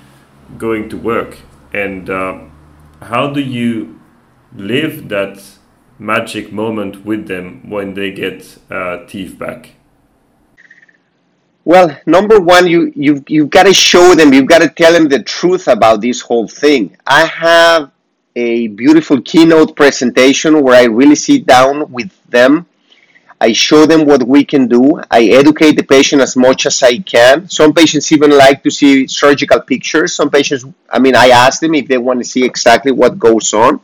going 0.58 0.89
to 0.89 0.98
work? 0.98 1.38
And 1.74 2.10
uh, 2.10 2.39
how 3.01 3.29
do 3.31 3.41
you 3.41 4.00
live 4.55 5.10
that 5.10 5.41
magic 5.98 6.51
moment 6.51 7.05
with 7.05 7.27
them 7.27 7.70
when 7.70 7.93
they 7.93 8.12
get 8.12 8.58
uh, 8.70 9.05
teeth 9.05 9.38
back? 9.38 9.72
Well, 11.63 11.96
number 12.08 12.39
one, 12.39 12.67
you 12.67 12.91
you've 12.96 13.29
you've 13.29 13.51
got 13.51 13.63
to 13.63 13.74
show 13.74 14.15
them, 14.15 14.34
you've 14.34 14.48
got 14.48 14.60
to 14.60 14.70
tell 14.70 14.93
them 14.93 15.08
the 15.08 15.22
truth 15.22 15.67
about 15.67 16.01
this 16.01 16.20
whole 16.20 16.48
thing. 16.48 16.98
I 17.05 17.25
have 17.25 17.91
a 18.36 18.67
beautiful 18.67 19.22
keynote 19.22 19.75
presentation 19.75 20.63
where 20.63 20.75
I 20.75 20.86
really 20.86 21.15
sit 21.15 21.46
down 21.46 21.91
with 21.91 22.12
them. 22.29 22.65
I 23.41 23.53
show 23.53 23.88
them 23.88 24.05
what 24.05 24.21
we 24.21 24.45
can 24.45 24.67
do. 24.67 25.01
I 25.10 25.24
educate 25.39 25.75
the 25.75 25.81
patient 25.81 26.21
as 26.21 26.36
much 26.36 26.67
as 26.67 26.83
I 26.83 27.00
can. 27.00 27.50
Some 27.50 27.74
patients 27.74 28.12
even 28.12 28.29
like 28.38 28.62
to 28.62 28.69
see 28.69 29.07
surgical 29.07 29.60
pictures. 29.60 30.13
Some 30.13 30.29
patients, 30.29 30.63
I 30.88 31.00
mean, 31.00 31.15
I 31.15 31.29
ask 31.29 31.60
them 31.60 31.74
if 31.74 31.88
they 31.88 31.98
want 31.98 32.19
to 32.19 32.24
see 32.24 32.43
exactly 32.45 32.91
what 32.91 33.17
goes 33.17 33.51
on. 33.55 33.79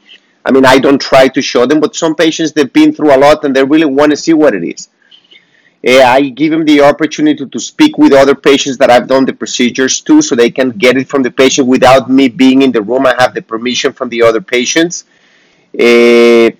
I 0.45 0.51
mean, 0.51 0.63
I 0.63 0.77
don't 0.77 1.01
try 1.01 1.27
to 1.29 1.41
show 1.41 1.65
them, 1.65 1.79
but 1.79 1.95
some 1.95 2.13
patients 2.13 2.51
they've 2.51 2.71
been 2.71 2.93
through 2.93 3.15
a 3.15 3.17
lot 3.17 3.43
and 3.45 3.55
they 3.55 3.63
really 3.63 3.87
want 3.99 4.11
to 4.11 4.17
see 4.17 4.33
what 4.33 4.53
it 4.53 4.63
is. 4.63 4.89
Uh, 5.87 6.03
I 6.03 6.29
give 6.29 6.51
them 6.51 6.63
the 6.63 6.81
opportunity 6.81 7.43
to 7.45 7.59
speak 7.59 7.97
with 7.97 8.13
other 8.13 8.35
patients 8.35 8.77
that 8.77 8.91
I've 8.91 9.07
done 9.07 9.25
the 9.25 9.33
procedures 9.33 10.01
to, 10.01 10.21
so 10.21 10.35
they 10.35 10.51
can 10.51 10.69
get 10.69 10.97
it 10.97 11.09
from 11.09 11.23
the 11.23 11.31
patient 11.31 11.67
without 11.67 12.11
me 12.11 12.27
being 12.29 12.61
in 12.61 12.71
the 12.71 12.81
room. 12.83 13.07
I 13.07 13.15
have 13.17 13.33
the 13.33 13.41
permission 13.41 13.91
from 13.91 14.09
the 14.09 14.21
other 14.21 14.41
patients. 14.41 15.05
Uh, 15.73 16.51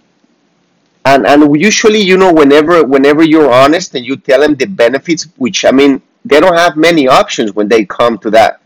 and 1.08 1.26
and 1.32 1.40
usually, 1.70 2.02
you 2.02 2.18
know, 2.18 2.32
whenever 2.34 2.84
whenever 2.84 3.24
you're 3.24 3.52
honest 3.52 3.96
and 3.96 4.06
you 4.06 4.16
tell 4.18 4.42
them 4.42 4.56
the 4.56 4.66
benefits, 4.84 5.24
which 5.44 5.66
I 5.66 5.72
mean, 5.72 6.02
they 6.26 6.40
don't 6.40 6.58
have 6.66 6.76
many 6.76 7.08
options 7.08 7.54
when 7.54 7.68
they 7.68 7.86
come 7.86 8.18
to 8.20 8.30
that. 8.32 8.62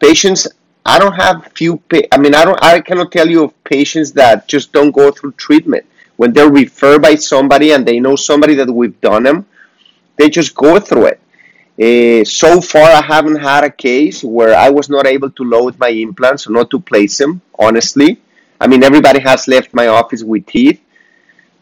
Patients 0.00 0.46
I 0.84 0.98
don't 1.00 1.14
have 1.14 1.50
few. 1.54 1.78
pa- 1.90 2.08
I 2.12 2.18
mean, 2.18 2.34
I 2.34 2.44
don't. 2.44 2.62
I 2.62 2.80
cannot 2.80 3.10
tell 3.12 3.28
you 3.28 3.44
of 3.44 3.64
patients 3.64 4.12
that 4.12 4.46
just 4.46 4.72
don't 4.72 4.92
go 4.92 5.10
through 5.10 5.32
treatment 5.32 5.84
when 6.16 6.32
they're 6.32 6.50
referred 6.62 7.02
by 7.02 7.14
somebody 7.16 7.72
and 7.72 7.84
they 7.86 7.98
know 8.00 8.16
somebody 8.16 8.54
that 8.54 8.70
we've 8.70 8.98
done 9.00 9.24
them. 9.24 9.46
They 10.16 10.28
just 10.30 10.54
go 10.54 10.78
through 10.80 11.06
it. 11.12 11.20
Uh, 11.86 12.24
so 12.24 12.60
far, 12.60 12.88
I 12.90 13.02
haven't 13.02 13.36
had 13.36 13.64
a 13.64 13.70
case 13.70 14.24
where 14.24 14.54
I 14.56 14.70
was 14.70 14.88
not 14.88 15.06
able 15.06 15.30
to 15.30 15.44
load 15.44 15.78
my 15.78 15.88
implants 15.88 16.46
or 16.46 16.52
not 16.52 16.70
to 16.70 16.80
place 16.80 17.18
them. 17.18 17.42
Honestly, 17.58 18.20
I 18.60 18.66
mean, 18.66 18.82
everybody 18.82 19.20
has 19.20 19.46
left 19.48 19.74
my 19.74 19.88
office 19.88 20.22
with 20.22 20.46
teeth, 20.46 20.80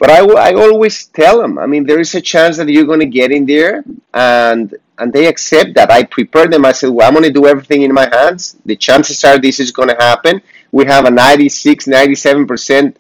but 0.05 0.11
I, 0.11 0.51
I 0.51 0.53
always 0.53 1.07
tell 1.07 1.41
them. 1.41 1.59
I 1.59 1.65
mean, 1.67 1.87
there 1.87 1.99
is 1.99 2.15
a 2.15 2.21
chance 2.21 2.59
that 2.59 2.69
you're 2.69 2.85
going 2.85 3.01
to 3.01 3.07
get 3.07 3.33
in 3.33 3.47
there 3.47 3.83
and 4.13 4.75
and 4.99 5.11
they 5.15 5.27
accept 5.29 5.73
that. 5.77 5.91
I 5.91 6.03
prepare 6.05 6.47
them. 6.47 6.67
I 6.67 6.73
said, 6.73 6.91
well, 6.91 7.09
I'm 7.09 7.15
going 7.15 7.25
to 7.25 7.33
do 7.33 7.47
everything 7.47 7.81
in 7.83 7.95
my 7.95 8.07
hands. 8.13 8.57
The 8.67 8.77
chances 8.77 9.25
are 9.25 9.39
this 9.39 9.59
is 9.61 9.71
going 9.73 9.89
to 9.89 9.97
happen. 9.99 10.43
We 10.73 10.85
have 10.85 11.07
a 11.07 11.11
96, 11.11 11.87
97%, 11.87 12.95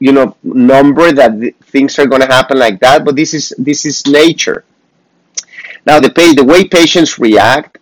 you 0.00 0.12
know, 0.12 0.36
number 0.42 1.12
that 1.12 1.54
things 1.66 2.00
are 2.00 2.06
going 2.06 2.22
to 2.22 2.26
happen 2.26 2.58
like 2.58 2.80
that. 2.80 3.04
But 3.04 3.14
this 3.14 3.32
is 3.32 3.54
this 3.56 3.86
is 3.86 4.04
nature. 4.08 4.64
Now, 5.86 6.00
the 6.00 6.10
pay, 6.10 6.34
the 6.34 6.42
way 6.44 6.64
patients 6.66 7.16
react, 7.20 7.78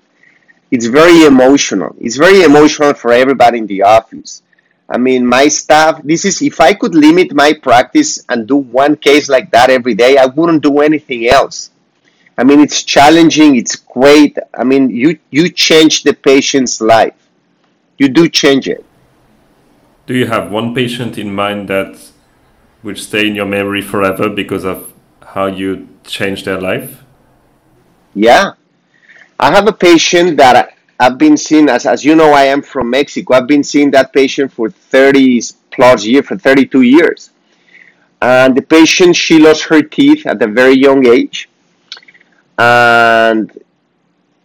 it's 0.70 0.86
very 0.86 1.24
emotional. 1.24 1.96
It's 1.98 2.16
very 2.18 2.42
emotional 2.42 2.92
for 2.92 3.12
everybody 3.12 3.58
in 3.58 3.66
the 3.66 3.82
office. 3.82 4.42
I 4.92 4.98
mean, 4.98 5.26
my 5.26 5.48
staff, 5.48 6.02
this 6.04 6.24
is, 6.24 6.42
if 6.42 6.60
I 6.60 6.74
could 6.74 6.94
limit 6.94 7.34
my 7.34 7.54
practice 7.54 8.22
and 8.28 8.46
do 8.46 8.56
one 8.56 8.94
case 8.96 9.28
like 9.28 9.50
that 9.52 9.70
every 9.70 9.94
day, 9.94 10.18
I 10.18 10.26
wouldn't 10.26 10.62
do 10.62 10.80
anything 10.80 11.26
else 11.28 11.72
I 12.36 12.44
mean, 12.44 12.60
it's 12.60 12.82
challenging. 12.82 13.56
It's 13.56 13.76
great. 13.76 14.38
I 14.54 14.64
mean, 14.64 14.90
you 14.90 15.18
you 15.30 15.48
change 15.50 16.02
the 16.02 16.14
patient's 16.14 16.80
life. 16.80 17.14
You 17.98 18.08
do 18.08 18.28
change 18.28 18.68
it. 18.68 18.84
Do 20.06 20.14
you 20.14 20.26
have 20.26 20.50
one 20.50 20.74
patient 20.74 21.18
in 21.18 21.34
mind 21.34 21.68
that 21.68 22.10
will 22.82 22.96
stay 22.96 23.28
in 23.28 23.36
your 23.36 23.46
memory 23.46 23.82
forever 23.82 24.28
because 24.28 24.64
of 24.64 24.92
how 25.34 25.46
you 25.46 25.88
changed 26.04 26.46
their 26.46 26.60
life? 26.60 27.04
Yeah, 28.14 28.52
I 29.38 29.50
have 29.52 29.68
a 29.68 29.72
patient 29.72 30.36
that 30.38 30.74
I've 31.02 31.18
been 31.18 31.36
seeing. 31.36 31.68
As 31.68 31.84
as 31.86 32.04
you 32.04 32.14
know, 32.20 32.30
I 32.32 32.44
am 32.54 32.62
from 32.62 32.86
Mexico. 32.90 33.34
I've 33.34 33.48
been 33.54 33.64
seeing 33.72 33.90
that 33.92 34.12
patient 34.12 34.52
for 34.52 34.70
thirty 34.70 35.40
plus 35.70 36.04
years, 36.04 36.26
for 36.26 36.36
thirty 36.46 36.66
two 36.66 36.82
years. 36.82 37.30
And 38.20 38.56
the 38.56 38.62
patient, 38.62 39.16
she 39.16 39.38
lost 39.46 39.64
her 39.64 39.82
teeth 39.82 40.26
at 40.26 40.40
a 40.42 40.46
very 40.46 40.74
young 40.74 41.06
age 41.06 41.48
and 42.58 43.50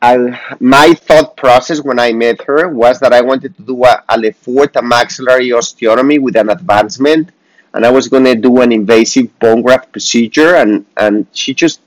I, 0.02 0.40
my 0.60 0.94
thought 0.94 1.36
process 1.38 1.82
when 1.82 2.00
I 2.00 2.14
met 2.14 2.42
her 2.44 2.70
was 2.70 3.00
that 3.00 3.14
I 3.14 3.22
wanted 3.22 3.56
to 3.58 3.62
do 3.64 3.84
a, 3.86 4.04
a 4.10 4.18
Le 4.18 4.32
Fort, 4.32 4.76
a 4.76 4.82
maxillary 4.82 5.50
osteotomy 5.50 6.22
with 6.22 6.36
an 6.36 6.50
advancement, 6.50 7.32
and 7.74 7.86
I 7.86 7.92
was 7.92 8.08
going 8.08 8.24
to 8.26 8.36
do 8.36 8.62
an 8.62 8.72
invasive 8.72 9.38
bone 9.40 9.62
graft 9.62 9.92
procedure. 9.92 10.56
And, 10.56 10.86
and 10.98 11.26
she 11.34 11.54
just, 11.54 11.82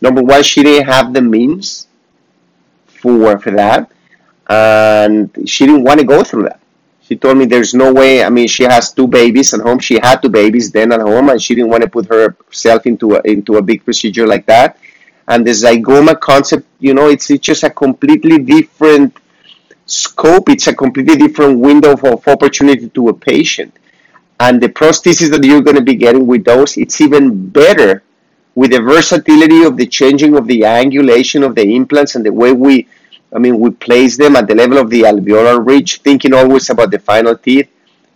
number 0.00 0.22
one, 0.22 0.42
she 0.44 0.62
didn't 0.62 0.86
have 0.86 1.12
the 1.12 1.22
means 1.22 1.88
for, 2.86 3.38
for 3.38 3.50
that, 3.52 3.90
and 4.48 5.30
she 5.46 5.66
didn't 5.66 5.84
want 5.84 6.00
to 6.00 6.06
go 6.06 6.22
through 6.22 6.44
that. 6.44 6.60
She 7.00 7.16
told 7.16 7.38
me 7.38 7.44
there's 7.46 7.72
no 7.72 7.92
way. 7.92 8.24
I 8.24 8.30
mean, 8.30 8.48
she 8.48 8.64
has 8.64 8.92
two 8.92 9.06
babies 9.06 9.54
at 9.54 9.60
home. 9.60 9.78
She 9.78 9.94
had 9.94 10.16
two 10.22 10.28
babies 10.28 10.72
then 10.72 10.90
at 10.92 11.00
home, 11.00 11.28
and 11.28 11.40
she 11.40 11.54
didn't 11.54 11.70
want 11.70 11.82
to 11.82 11.88
put 11.88 12.06
herself 12.06 12.86
into 12.86 13.14
a, 13.14 13.20
into 13.22 13.56
a 13.56 13.62
big 13.62 13.84
procedure 13.84 14.26
like 14.26 14.46
that 14.46 14.78
and 15.28 15.46
the 15.46 15.50
zygoma 15.50 16.18
concept, 16.20 16.66
you 16.78 16.94
know, 16.94 17.08
it's, 17.08 17.30
it's 17.30 17.44
just 17.44 17.64
a 17.64 17.70
completely 17.70 18.38
different 18.38 19.16
scope. 19.86 20.48
It's 20.48 20.66
a 20.68 20.74
completely 20.74 21.16
different 21.16 21.58
window 21.58 21.92
of 21.92 22.28
opportunity 22.28 22.88
to 22.90 23.08
a 23.08 23.14
patient. 23.14 23.76
And 24.38 24.62
the 24.62 24.68
prosthesis 24.68 25.30
that 25.30 25.42
you're 25.42 25.62
going 25.62 25.76
to 25.76 25.82
be 25.82 25.96
getting 25.96 26.26
with 26.26 26.44
those, 26.44 26.76
it's 26.76 27.00
even 27.00 27.48
better 27.48 28.02
with 28.54 28.70
the 28.70 28.80
versatility 28.80 29.64
of 29.64 29.76
the 29.76 29.86
changing 29.86 30.36
of 30.36 30.46
the 30.46 30.60
angulation 30.60 31.44
of 31.44 31.54
the 31.54 31.74
implants 31.74 32.14
and 32.14 32.24
the 32.24 32.32
way 32.32 32.52
we, 32.52 32.86
I 33.34 33.38
mean, 33.38 33.58
we 33.58 33.70
place 33.70 34.16
them 34.16 34.36
at 34.36 34.46
the 34.46 34.54
level 34.54 34.78
of 34.78 34.90
the 34.90 35.02
alveolar 35.02 35.64
ridge, 35.64 36.00
thinking 36.02 36.32
always 36.32 36.70
about 36.70 36.90
the 36.90 36.98
final 36.98 37.36
teeth. 37.36 37.68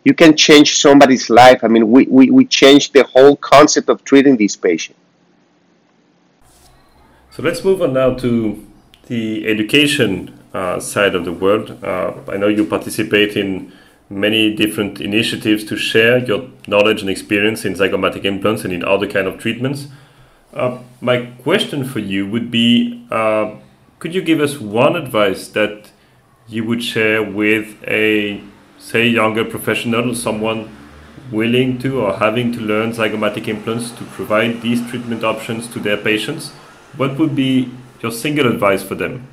You 0.05 0.15
can 0.15 0.37
change 0.37 0.79
somebody's 0.79 1.29
life. 1.29 1.63
I 1.63 1.69
mean, 1.69 1.91
we, 1.91 2.07
we, 2.07 2.31
we 2.31 2.45
changed 2.47 2.95
the 2.95 3.05
whole 3.05 3.37
concept 3.37 3.89
of 3.89 4.03
treating 4.05 4.37
these 4.37 4.57
patients. 4.57 4.99
So 7.33 7.43
let's 7.43 7.63
move 7.65 7.83
on 7.83 7.93
now 7.93 8.15
to 8.15 8.67
the 9.07 9.47
education 9.47 10.39
uh, 10.55 10.81
side 10.81 11.15
of 11.15 11.25
the 11.25 11.33
world. 11.33 11.83
Uh, 11.83 12.15
I 12.29 12.37
know 12.37 12.49
you 12.49 12.65
participate 12.65 13.37
in 13.37 13.73
many 14.09 14.55
different 14.55 15.01
initiatives 15.01 15.65
to 15.65 15.77
share 15.77 16.19
your 16.19 16.51
knowledge 16.67 17.01
and 17.01 17.11
experience 17.11 17.65
in 17.65 17.75
zygomatic 17.75 18.25
implants 18.25 18.65
and 18.65 18.73
in 18.73 18.85
other 18.85 19.07
kind 19.07 19.27
of 19.29 19.39
treatments. 19.39 19.87
Uh, 20.53 20.79
my 21.01 21.27
question 21.43 21.85
for 21.85 22.01
you 22.01 22.29
would 22.29 22.51
be: 22.51 23.07
uh, 23.11 23.55
Could 24.01 24.15
you 24.15 24.23
give 24.23 24.41
us 24.41 24.59
one 24.59 24.97
advice 24.97 25.47
that 25.49 25.91
you 26.49 26.65
would 26.65 26.83
share 26.83 27.23
with 27.23 27.77
a, 27.87 28.43
say, 28.79 29.07
younger 29.07 29.45
professional, 29.45 30.15
someone 30.15 30.75
willing 31.31 31.79
to 31.81 32.01
or 32.01 32.17
having 32.17 32.51
to 32.53 32.61
learn 32.61 32.93
zygomatic 32.93 33.47
implants 33.47 33.91
to 33.93 34.05
provide 34.05 34.63
these 34.63 34.81
treatment 34.89 35.23
options 35.23 35.69
to 35.69 35.79
their 35.79 35.99
patients? 35.99 36.51
what 36.97 37.19
would 37.19 37.37
be 37.37 37.71
your 38.01 38.11
single 38.11 38.47
advice 38.47 38.83
for 38.83 38.95
them? 38.95 39.27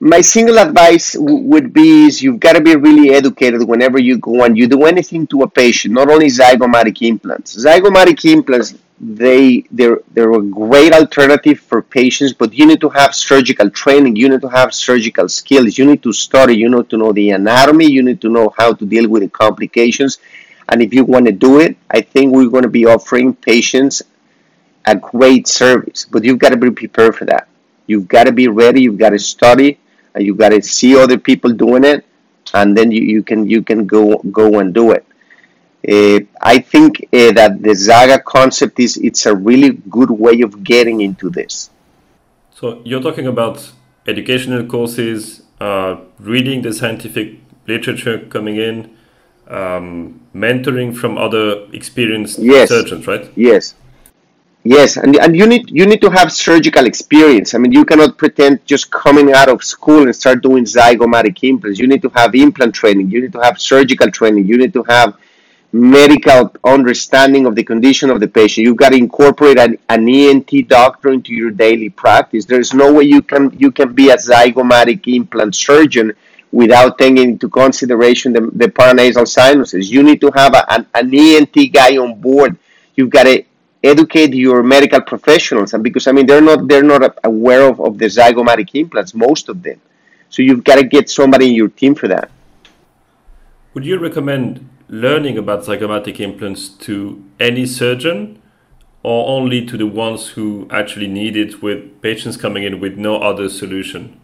My 0.00 0.20
single 0.20 0.58
advice 0.58 1.14
w- 1.14 1.42
would 1.50 1.72
be 1.72 2.04
is 2.06 2.22
you've 2.22 2.38
got 2.38 2.52
to 2.52 2.60
be 2.60 2.76
really 2.76 3.10
educated 3.14 3.66
whenever 3.66 3.98
you 3.98 4.16
go 4.18 4.44
and 4.44 4.56
you 4.56 4.68
do 4.68 4.84
anything 4.84 5.26
to 5.28 5.42
a 5.42 5.48
patient, 5.48 5.92
not 5.94 6.08
only 6.08 6.26
zygomatic 6.26 7.02
implants. 7.02 7.56
Zygomatic 7.56 8.24
implants, 8.32 8.74
they 9.00 9.64
they're 9.72 9.98
they're 10.12 10.32
a 10.32 10.42
great 10.42 10.92
alternative 10.92 11.58
for 11.58 11.82
patients, 11.82 12.32
but 12.32 12.54
you 12.54 12.64
need 12.66 12.80
to 12.80 12.88
have 12.90 13.12
surgical 13.14 13.70
training, 13.70 14.14
you 14.14 14.28
need 14.28 14.40
to 14.40 14.48
have 14.48 14.72
surgical 14.72 15.28
skills, 15.28 15.76
you 15.78 15.84
need 15.84 16.02
to 16.04 16.12
study, 16.12 16.56
you 16.56 16.68
need 16.68 16.88
to 16.90 16.96
know 16.96 17.12
the 17.12 17.30
anatomy, 17.30 17.86
you 17.90 18.02
need 18.02 18.20
to 18.20 18.28
know 18.28 18.54
how 18.56 18.72
to 18.72 18.86
deal 18.86 19.08
with 19.08 19.22
the 19.22 19.28
complications. 19.28 20.18
And 20.68 20.80
if 20.80 20.94
you 20.94 21.04
want 21.04 21.26
to 21.26 21.32
do 21.32 21.58
it, 21.60 21.76
I 21.90 22.02
think 22.02 22.32
we're 22.32 22.48
going 22.50 22.62
to 22.64 22.68
be 22.68 22.86
offering 22.86 23.34
patients 23.34 24.02
a 24.86 24.94
great 24.94 25.48
service, 25.48 26.06
but 26.10 26.24
you've 26.24 26.38
got 26.38 26.50
to 26.50 26.56
be 26.56 26.70
prepared 26.70 27.16
for 27.16 27.24
that. 27.26 27.48
You've 27.86 28.08
got 28.08 28.24
to 28.24 28.32
be 28.32 28.48
ready, 28.48 28.82
you've 28.82 28.98
got 28.98 29.10
to 29.10 29.18
study, 29.18 29.78
and 30.18 30.26
you 30.26 30.34
got 30.34 30.48
to 30.50 30.60
see 30.60 30.96
other 30.96 31.16
people 31.16 31.52
doing 31.52 31.84
it, 31.84 32.04
and 32.52 32.76
then 32.76 32.90
you, 32.90 33.02
you 33.02 33.22
can 33.22 33.48
you 33.48 33.62
can 33.62 33.86
go 33.86 34.18
go 34.40 34.58
and 34.58 34.74
do 34.74 34.90
it. 34.90 35.04
Uh, 35.88 36.26
I 36.40 36.58
think 36.58 37.08
uh, 37.12 37.32
that 37.32 37.62
the 37.62 37.74
Zaga 37.74 38.20
concept 38.20 38.80
is 38.80 38.96
it's 38.96 39.26
a 39.26 39.34
really 39.34 39.70
good 39.88 40.10
way 40.10 40.40
of 40.40 40.64
getting 40.64 41.00
into 41.00 41.30
this. 41.30 41.70
So 42.50 42.82
you're 42.84 43.00
talking 43.00 43.28
about 43.28 43.70
educational 44.08 44.66
courses, 44.66 45.42
uh, 45.60 45.96
reading 46.18 46.62
the 46.62 46.72
scientific 46.72 47.38
literature 47.68 48.18
coming 48.18 48.56
in, 48.56 48.96
um, 49.46 50.20
mentoring 50.34 50.96
from 50.96 51.16
other 51.16 51.68
experienced 51.72 52.40
yes. 52.40 52.70
surgeons, 52.70 53.06
right? 53.06 53.30
Yes. 53.36 53.74
Yes, 54.64 54.96
and, 54.96 55.16
and 55.16 55.36
you 55.36 55.46
need 55.46 55.70
you 55.70 55.86
need 55.86 56.00
to 56.02 56.10
have 56.10 56.30
surgical 56.32 56.84
experience. 56.84 57.54
I 57.54 57.58
mean, 57.58 57.72
you 57.72 57.84
cannot 57.84 58.18
pretend 58.18 58.66
just 58.66 58.90
coming 58.90 59.32
out 59.32 59.48
of 59.48 59.64
school 59.64 60.02
and 60.02 60.14
start 60.14 60.42
doing 60.42 60.64
zygomatic 60.64 61.42
implants. 61.48 61.78
You 61.78 61.86
need 61.86 62.02
to 62.02 62.10
have 62.10 62.34
implant 62.34 62.74
training. 62.74 63.10
You 63.10 63.22
need 63.22 63.32
to 63.32 63.40
have 63.40 63.60
surgical 63.60 64.10
training. 64.10 64.46
You 64.46 64.58
need 64.58 64.72
to 64.74 64.82
have 64.84 65.16
medical 65.72 66.52
understanding 66.64 67.46
of 67.46 67.54
the 67.54 67.62
condition 67.62 68.10
of 68.10 68.20
the 68.20 68.28
patient. 68.28 68.66
You've 68.66 68.76
got 68.76 68.90
to 68.90 68.96
incorporate 68.98 69.58
an, 69.58 69.78
an 69.88 70.08
ENT 70.08 70.50
doctor 70.68 71.10
into 71.10 71.32
your 71.32 71.50
daily 71.50 71.88
practice. 71.88 72.44
There's 72.44 72.74
no 72.74 72.92
way 72.92 73.04
you 73.04 73.22
can 73.22 73.56
you 73.58 73.70
can 73.70 73.94
be 73.94 74.10
a 74.10 74.16
zygomatic 74.16 75.06
implant 75.14 75.54
surgeon 75.54 76.12
without 76.52 76.98
taking 76.98 77.18
into 77.18 77.48
consideration 77.48 78.32
the, 78.32 78.50
the 78.54 78.68
paranasal 78.68 79.26
sinuses. 79.28 79.90
You 79.90 80.02
need 80.02 80.20
to 80.22 80.30
have 80.34 80.54
a, 80.54 80.72
an, 80.72 80.86
an 80.94 81.14
ENT 81.14 81.56
guy 81.72 81.96
on 81.96 82.20
board. 82.20 82.58
You've 82.96 83.10
got 83.10 83.24
to 83.24 83.44
educate 83.82 84.34
your 84.34 84.62
medical 84.62 85.00
professionals, 85.00 85.74
and 85.74 85.82
because 85.82 86.06
I 86.06 86.12
mean 86.12 86.26
they're 86.26 86.40
not 86.40 86.68
they're 86.68 86.82
not 86.82 87.18
aware 87.24 87.68
of, 87.68 87.80
of 87.80 87.98
the 87.98 88.06
zygomatic 88.06 88.70
implants, 88.74 89.14
most 89.14 89.48
of 89.48 89.62
them. 89.62 89.80
So 90.30 90.42
you've 90.42 90.64
got 90.64 90.76
to 90.76 90.84
get 90.84 91.08
somebody 91.08 91.48
in 91.48 91.54
your 91.54 91.68
team 91.68 91.94
for 91.94 92.08
that. 92.08 92.30
Would 93.74 93.86
you 93.86 93.98
recommend 93.98 94.68
learning 94.88 95.38
about 95.38 95.64
zygomatic 95.64 96.20
implants 96.20 96.68
to 96.68 97.24
any 97.38 97.66
surgeon 97.66 98.40
or 99.02 99.28
only 99.28 99.64
to 99.64 99.76
the 99.76 99.86
ones 99.86 100.28
who 100.30 100.66
actually 100.70 101.06
need 101.06 101.36
it 101.36 101.62
with 101.62 102.02
patients 102.02 102.36
coming 102.36 102.64
in 102.64 102.80
with 102.80 102.96
no 102.98 103.20
other 103.20 103.48
solution? 103.48 104.20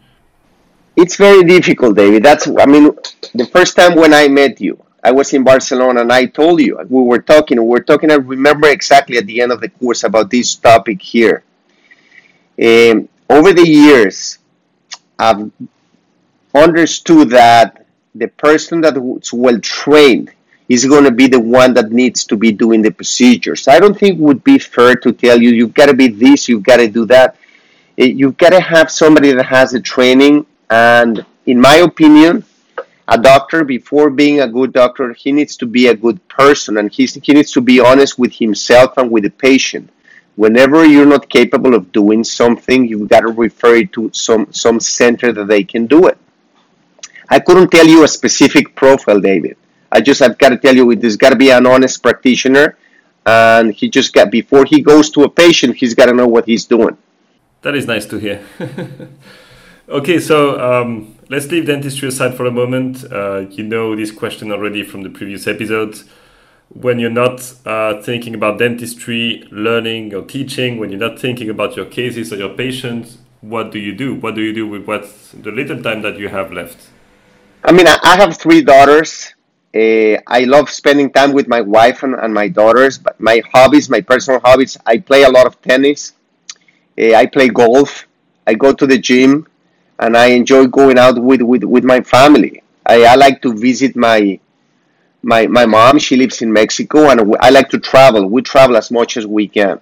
It's 0.97 1.17
very 1.17 1.43
difficult, 1.45 1.97
David. 1.97 2.23
That's, 2.23 2.47
I 2.47 2.67
mean, 2.67 2.91
the 3.35 3.47
first 3.47 3.77
time 3.77 3.97
when 3.97 4.15
I 4.15 4.29
met 4.29 4.61
you, 4.61 4.84
I 5.05 5.13
was 5.13 5.35
in 5.35 5.45
Barcelona 5.45 6.01
and 6.01 6.11
I 6.11 6.25
told 6.25 6.61
you, 6.61 6.79
we 6.89 7.03
were 7.03 7.19
talking, 7.19 7.61
we 7.61 7.69
were 7.69 7.81
talking, 7.81 8.11
I 8.11 8.15
remember 8.15 8.69
exactly 8.69 9.19
at 9.19 9.27
the 9.27 9.43
end 9.43 9.53
of 9.53 9.61
the 9.61 9.69
course 9.69 10.03
about 10.03 10.31
this 10.31 10.55
topic 10.55 11.03
here. 11.03 11.45
Um, 12.59 13.11
over 13.29 13.53
the 13.53 13.69
years, 13.69 14.39
I've 15.19 15.51
understood 16.55 17.31
that 17.31 17.87
the 18.15 18.29
person 18.29 18.81
that's 18.81 19.33
well 19.33 19.61
trained 19.61 20.33
is 20.71 20.87
going 20.87 21.05
to 21.05 21.11
be 21.11 21.27
the 21.27 21.41
one 21.41 21.75
that 21.75 21.93
needs 21.93 22.25
to 22.25 22.37
be 22.37 22.51
doing 22.51 22.81
the 22.81 22.91
procedures. 22.91 23.69
I 23.69 23.81
don't 23.81 23.99
think 23.99 24.19
it 24.19 24.23
would 24.23 24.43
be 24.43 24.59
fair 24.59 24.95
to 24.95 25.13
tell 25.13 25.41
you 25.41 25.51
you've 25.51 25.75
got 25.75 25.87
to 25.87 25.95
be 25.95 26.09
this, 26.09 26.49
you've 26.49 26.63
got 26.63 26.79
to 26.79 26.89
do 26.89 27.05
that. 27.07 27.37
Eh, 27.99 28.07
you've 28.07 28.39
got 28.39 28.51
to 28.51 28.61
have 28.61 28.91
somebody 28.91 29.33
that 29.33 29.45
has 29.45 29.73
the 29.73 29.81
training, 29.81 30.47
and 30.71 31.27
in 31.45 31.61
my 31.61 31.77
opinion, 31.77 32.45
a 33.09 33.19
doctor 33.19 33.65
before 33.65 34.11
being 34.11 34.41
a 34.41 34.49
good 34.49 34.73
doctor, 34.73 35.13
he 35.13 35.33
needs 35.33 35.57
to 35.59 35.67
be 35.67 35.89
a 35.89 35.95
good 35.95 36.27
person, 36.29 36.79
and 36.79 36.91
he 36.91 37.09
needs 37.29 37.53
to 37.53 37.61
be 37.61 37.81
honest 37.81 38.19
with 38.19 38.33
himself 38.33 38.97
and 38.97 39.11
with 39.11 39.25
the 39.25 39.31
patient. 39.31 39.91
Whenever 40.37 40.85
you're 40.85 41.07
not 41.07 41.29
capable 41.29 41.75
of 41.75 41.93
doing 41.93 42.25
something, 42.25 42.89
you've 42.89 43.09
got 43.09 43.21
to 43.21 43.29
refer 43.29 43.77
it 43.77 43.93
to 43.93 44.11
some 44.12 44.53
some 44.53 44.81
center 44.81 45.33
that 45.33 45.47
they 45.47 45.62
can 45.62 45.87
do 45.87 46.07
it. 46.07 46.19
I 47.29 47.38
couldn't 47.40 47.71
tell 47.71 47.87
you 47.87 48.05
a 48.05 48.09
specific 48.09 48.75
profile, 48.75 49.21
David 49.21 49.57
I 49.95 50.01
just 50.01 50.21
have 50.21 50.37
got 50.38 50.49
to 50.49 50.57
tell 50.57 50.75
you, 50.75 50.97
there's 50.97 51.17
got 51.17 51.31
to 51.31 51.37
be 51.37 51.51
an 51.51 51.67
honest 51.69 52.03
practitioner, 52.03 52.77
and 53.25 53.73
he 53.73 53.88
just 53.88 54.12
got 54.12 54.29
before 54.29 54.64
he 54.64 54.81
goes 54.83 55.09
to 55.11 55.23
a 55.23 55.29
patient, 55.29 55.77
he's 55.77 55.95
got 55.95 56.07
to 56.07 56.12
know 56.12 56.27
what 56.27 56.47
he's 56.47 56.64
doing. 56.64 56.99
That 57.62 57.77
is 57.77 57.87
nice 57.87 58.05
to 58.07 58.19
hear. 58.19 58.45
okay, 59.88 60.18
so 60.18 60.61
um, 60.61 61.16
let's 61.29 61.47
leave 61.47 61.66
dentistry 61.66 62.09
aside 62.09 62.35
for 62.35 62.47
a 62.47 62.51
moment. 62.51 63.05
Uh, 63.11 63.47
you 63.51 63.64
know 63.64 63.94
this 63.97 64.11
question 64.11 64.53
already 64.53 64.83
from 64.83 65.03
the 65.03 65.11
previous 65.11 65.47
episodes. 65.47 66.05
When 66.68 66.99
you're 66.99 67.11
not 67.11 67.53
uh, 67.66 68.03
thinking 68.03 68.35
about 68.35 68.59
dentistry, 68.59 69.47
learning 69.51 70.14
or 70.14 70.23
teaching, 70.23 70.79
when 70.79 70.90
you're 70.90 71.01
not 71.01 71.18
thinking 71.18 71.51
about 71.51 71.77
your 71.77 71.87
cases 71.87 72.33
or 72.33 72.37
your 72.37 72.55
patients, 72.55 73.18
what 73.40 73.70
do 73.70 73.79
you 73.79 73.94
do? 73.94 74.14
What 74.14 74.35
do 74.35 74.40
you 74.40 74.53
do 74.53 74.66
with 74.66 74.87
what 74.87 75.07
the 75.35 75.51
little 75.51 75.83
time 75.83 76.03
that 76.03 76.18
you 76.18 76.29
have 76.29 76.53
left? 76.53 76.88
I 77.62 77.73
mean, 77.73 77.87
I 77.87 78.16
have 78.16 78.37
three 78.37 78.62
daughters. 78.62 79.35
Uh, 79.75 80.20
I 80.27 80.44
love 80.44 80.70
spending 80.70 81.11
time 81.11 81.33
with 81.33 81.49
my 81.49 81.61
wife 81.61 82.03
and, 82.03 82.14
and, 82.14 82.33
my 82.33 82.49
daughters. 82.49 82.97
But 82.99 83.18
my 83.20 83.42
hobbies, 83.53 83.90
my 83.90 84.01
personal 84.01 84.40
hobbies, 84.40 84.77
I 84.87 84.99
play 84.99 85.25
a 85.25 85.31
lot 85.31 85.47
of 85.47 85.61
tennis. 85.62 86.12
Uh, 86.99 87.14
I 87.14 87.27
play 87.27 87.49
golf. 87.49 88.07
I 88.47 88.55
go 88.55 88.73
to 88.73 88.87
the 88.87 88.99
gym, 88.99 89.47
and 89.98 90.16
I 90.16 90.26
enjoy 90.26 90.66
going 90.66 90.98
out 90.98 91.20
with, 91.22 91.42
with, 91.42 91.64
with 91.64 91.85
my 91.85 92.00
family. 92.00 92.62
I, 92.87 93.04
I 93.04 93.14
like 93.14 93.40
to 93.42 93.52
visit 93.52 93.96
my 93.96 94.38
my 95.22 95.46
my 95.46 95.64
mom. 95.66 95.98
She 95.98 96.16
lives 96.16 96.42
in 96.42 96.52
Mexico, 96.52 97.09
and 97.11 97.35
I 97.40 97.50
like 97.50 97.70
to 97.70 97.78
travel. 97.78 98.28
We 98.28 98.42
travel 98.42 98.76
as 98.76 98.90
much 98.90 99.16
as 99.16 99.26
we 99.26 99.48
can. 99.48 99.80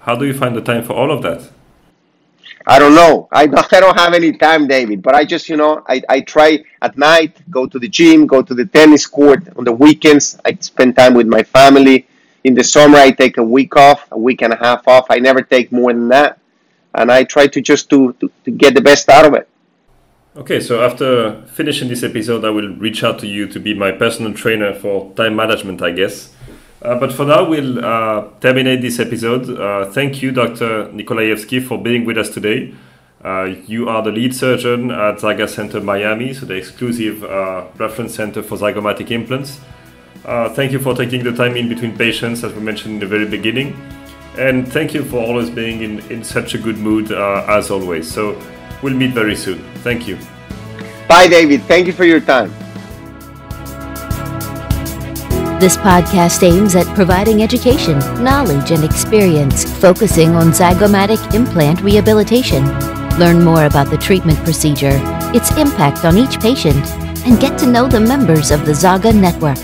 How 0.00 0.16
do 0.16 0.26
you 0.26 0.34
find 0.34 0.54
the 0.56 0.60
time 0.60 0.82
for 0.82 0.92
all 0.92 1.10
of 1.10 1.22
that? 1.22 1.48
I 2.66 2.80
don't 2.80 2.96
know. 2.96 3.28
I 3.30 3.46
don't, 3.52 3.72
I 3.72 3.80
don't 3.80 3.98
have 3.98 4.12
any 4.12 4.32
time, 4.32 4.66
David. 4.66 5.02
But 5.02 5.14
I 5.14 5.24
just, 5.24 5.48
you 5.48 5.56
know, 5.56 5.84
I, 5.88 6.02
I 6.08 6.20
try 6.20 6.64
at 6.82 6.98
night, 6.98 7.38
go 7.50 7.66
to 7.66 7.78
the 7.78 7.88
gym, 7.88 8.26
go 8.26 8.42
to 8.42 8.54
the 8.54 8.66
tennis 8.66 9.06
court. 9.06 9.48
On 9.56 9.64
the 9.64 9.72
weekends, 9.72 10.38
I 10.44 10.56
spend 10.60 10.96
time 10.96 11.14
with 11.14 11.28
my 11.28 11.42
family. 11.42 12.08
In 12.42 12.54
the 12.54 12.64
summer, 12.64 12.98
I 12.98 13.10
take 13.10 13.38
a 13.38 13.42
week 13.42 13.76
off, 13.76 14.06
a 14.10 14.18
week 14.18 14.42
and 14.42 14.52
a 14.52 14.56
half 14.56 14.86
off. 14.88 15.06
I 15.10 15.18
never 15.18 15.42
take 15.42 15.70
more 15.72 15.92
than 15.92 16.08
that. 16.08 16.38
And 16.96 17.12
I 17.12 17.24
try 17.24 17.46
to 17.46 17.60
just 17.60 17.88
to, 17.90 18.12
to, 18.14 18.30
to 18.44 18.50
get 18.50 18.74
the 18.74 18.80
best 18.80 19.08
out 19.08 19.26
of 19.26 19.34
it. 19.34 19.48
Okay, 20.36 20.60
so 20.60 20.82
after 20.82 21.42
finishing 21.46 21.88
this 21.88 22.02
episode, 22.02 22.44
I 22.44 22.50
will 22.50 22.74
reach 22.76 23.04
out 23.04 23.18
to 23.20 23.26
you 23.26 23.46
to 23.48 23.60
be 23.60 23.72
my 23.72 23.92
personal 23.92 24.34
trainer 24.34 24.74
for 24.74 25.12
time 25.14 25.36
management, 25.36 25.80
I 25.80 25.92
guess. 25.92 26.34
Uh, 26.82 26.98
but 26.98 27.12
for 27.12 27.24
now, 27.24 27.48
we'll 27.48 27.82
uh, 27.82 28.28
terminate 28.40 28.82
this 28.82 28.98
episode. 28.98 29.48
Uh, 29.48 29.90
thank 29.92 30.22
you, 30.22 30.32
Dr. 30.32 30.90
Nikolaevsky, 30.92 31.60
for 31.66 31.82
being 31.82 32.04
with 32.04 32.18
us 32.18 32.28
today. 32.28 32.74
Uh, 33.24 33.44
you 33.66 33.88
are 33.88 34.02
the 34.02 34.12
lead 34.12 34.34
surgeon 34.34 34.90
at 34.90 35.20
Zaga 35.20 35.48
Center 35.48 35.80
Miami, 35.80 36.34
so 36.34 36.44
the 36.44 36.54
exclusive 36.54 37.24
uh, 37.24 37.64
reference 37.78 38.14
center 38.14 38.42
for 38.42 38.56
zygomatic 38.56 39.10
implants. 39.10 39.60
Uh, 40.24 40.48
thank 40.50 40.70
you 40.70 40.78
for 40.78 40.94
taking 40.94 41.24
the 41.24 41.32
time 41.32 41.56
in 41.56 41.68
between 41.68 41.96
patients, 41.96 42.44
as 42.44 42.52
we 42.52 42.60
mentioned 42.60 42.94
in 42.94 43.00
the 43.00 43.06
very 43.06 43.26
beginning. 43.26 43.74
And 44.38 44.70
thank 44.70 44.92
you 44.92 45.04
for 45.04 45.16
always 45.16 45.48
being 45.48 45.82
in, 45.82 45.98
in 46.10 46.22
such 46.22 46.54
a 46.54 46.58
good 46.58 46.78
mood 46.78 47.10
uh, 47.10 47.44
as 47.48 47.70
always. 47.70 48.10
So 48.10 48.40
we'll 48.82 48.94
meet 48.94 49.12
very 49.12 49.36
soon. 49.36 49.58
Thank 49.76 50.06
you. 50.06 50.18
Bye, 51.08 51.28
David. 51.28 51.62
Thank 51.62 51.86
you 51.86 51.92
for 51.92 52.04
your 52.04 52.20
time. 52.20 52.52
This 55.58 55.78
podcast 55.78 56.42
aims 56.42 56.76
at 56.76 56.86
providing 56.94 57.42
education, 57.42 57.98
knowledge, 58.22 58.72
and 58.72 58.84
experience 58.84 59.64
focusing 59.80 60.34
on 60.34 60.48
zygomatic 60.48 61.32
implant 61.32 61.80
rehabilitation. 61.80 62.62
Learn 63.18 63.42
more 63.42 63.64
about 63.64 63.88
the 63.88 63.96
treatment 63.96 64.38
procedure, 64.44 65.00
its 65.32 65.50
impact 65.56 66.04
on 66.04 66.18
each 66.18 66.38
patient, 66.40 66.84
and 67.24 67.40
get 67.40 67.58
to 67.60 67.66
know 67.66 67.88
the 67.88 67.98
members 67.98 68.50
of 68.50 68.66
the 68.66 68.74
Zaga 68.74 69.14
network. 69.14 69.56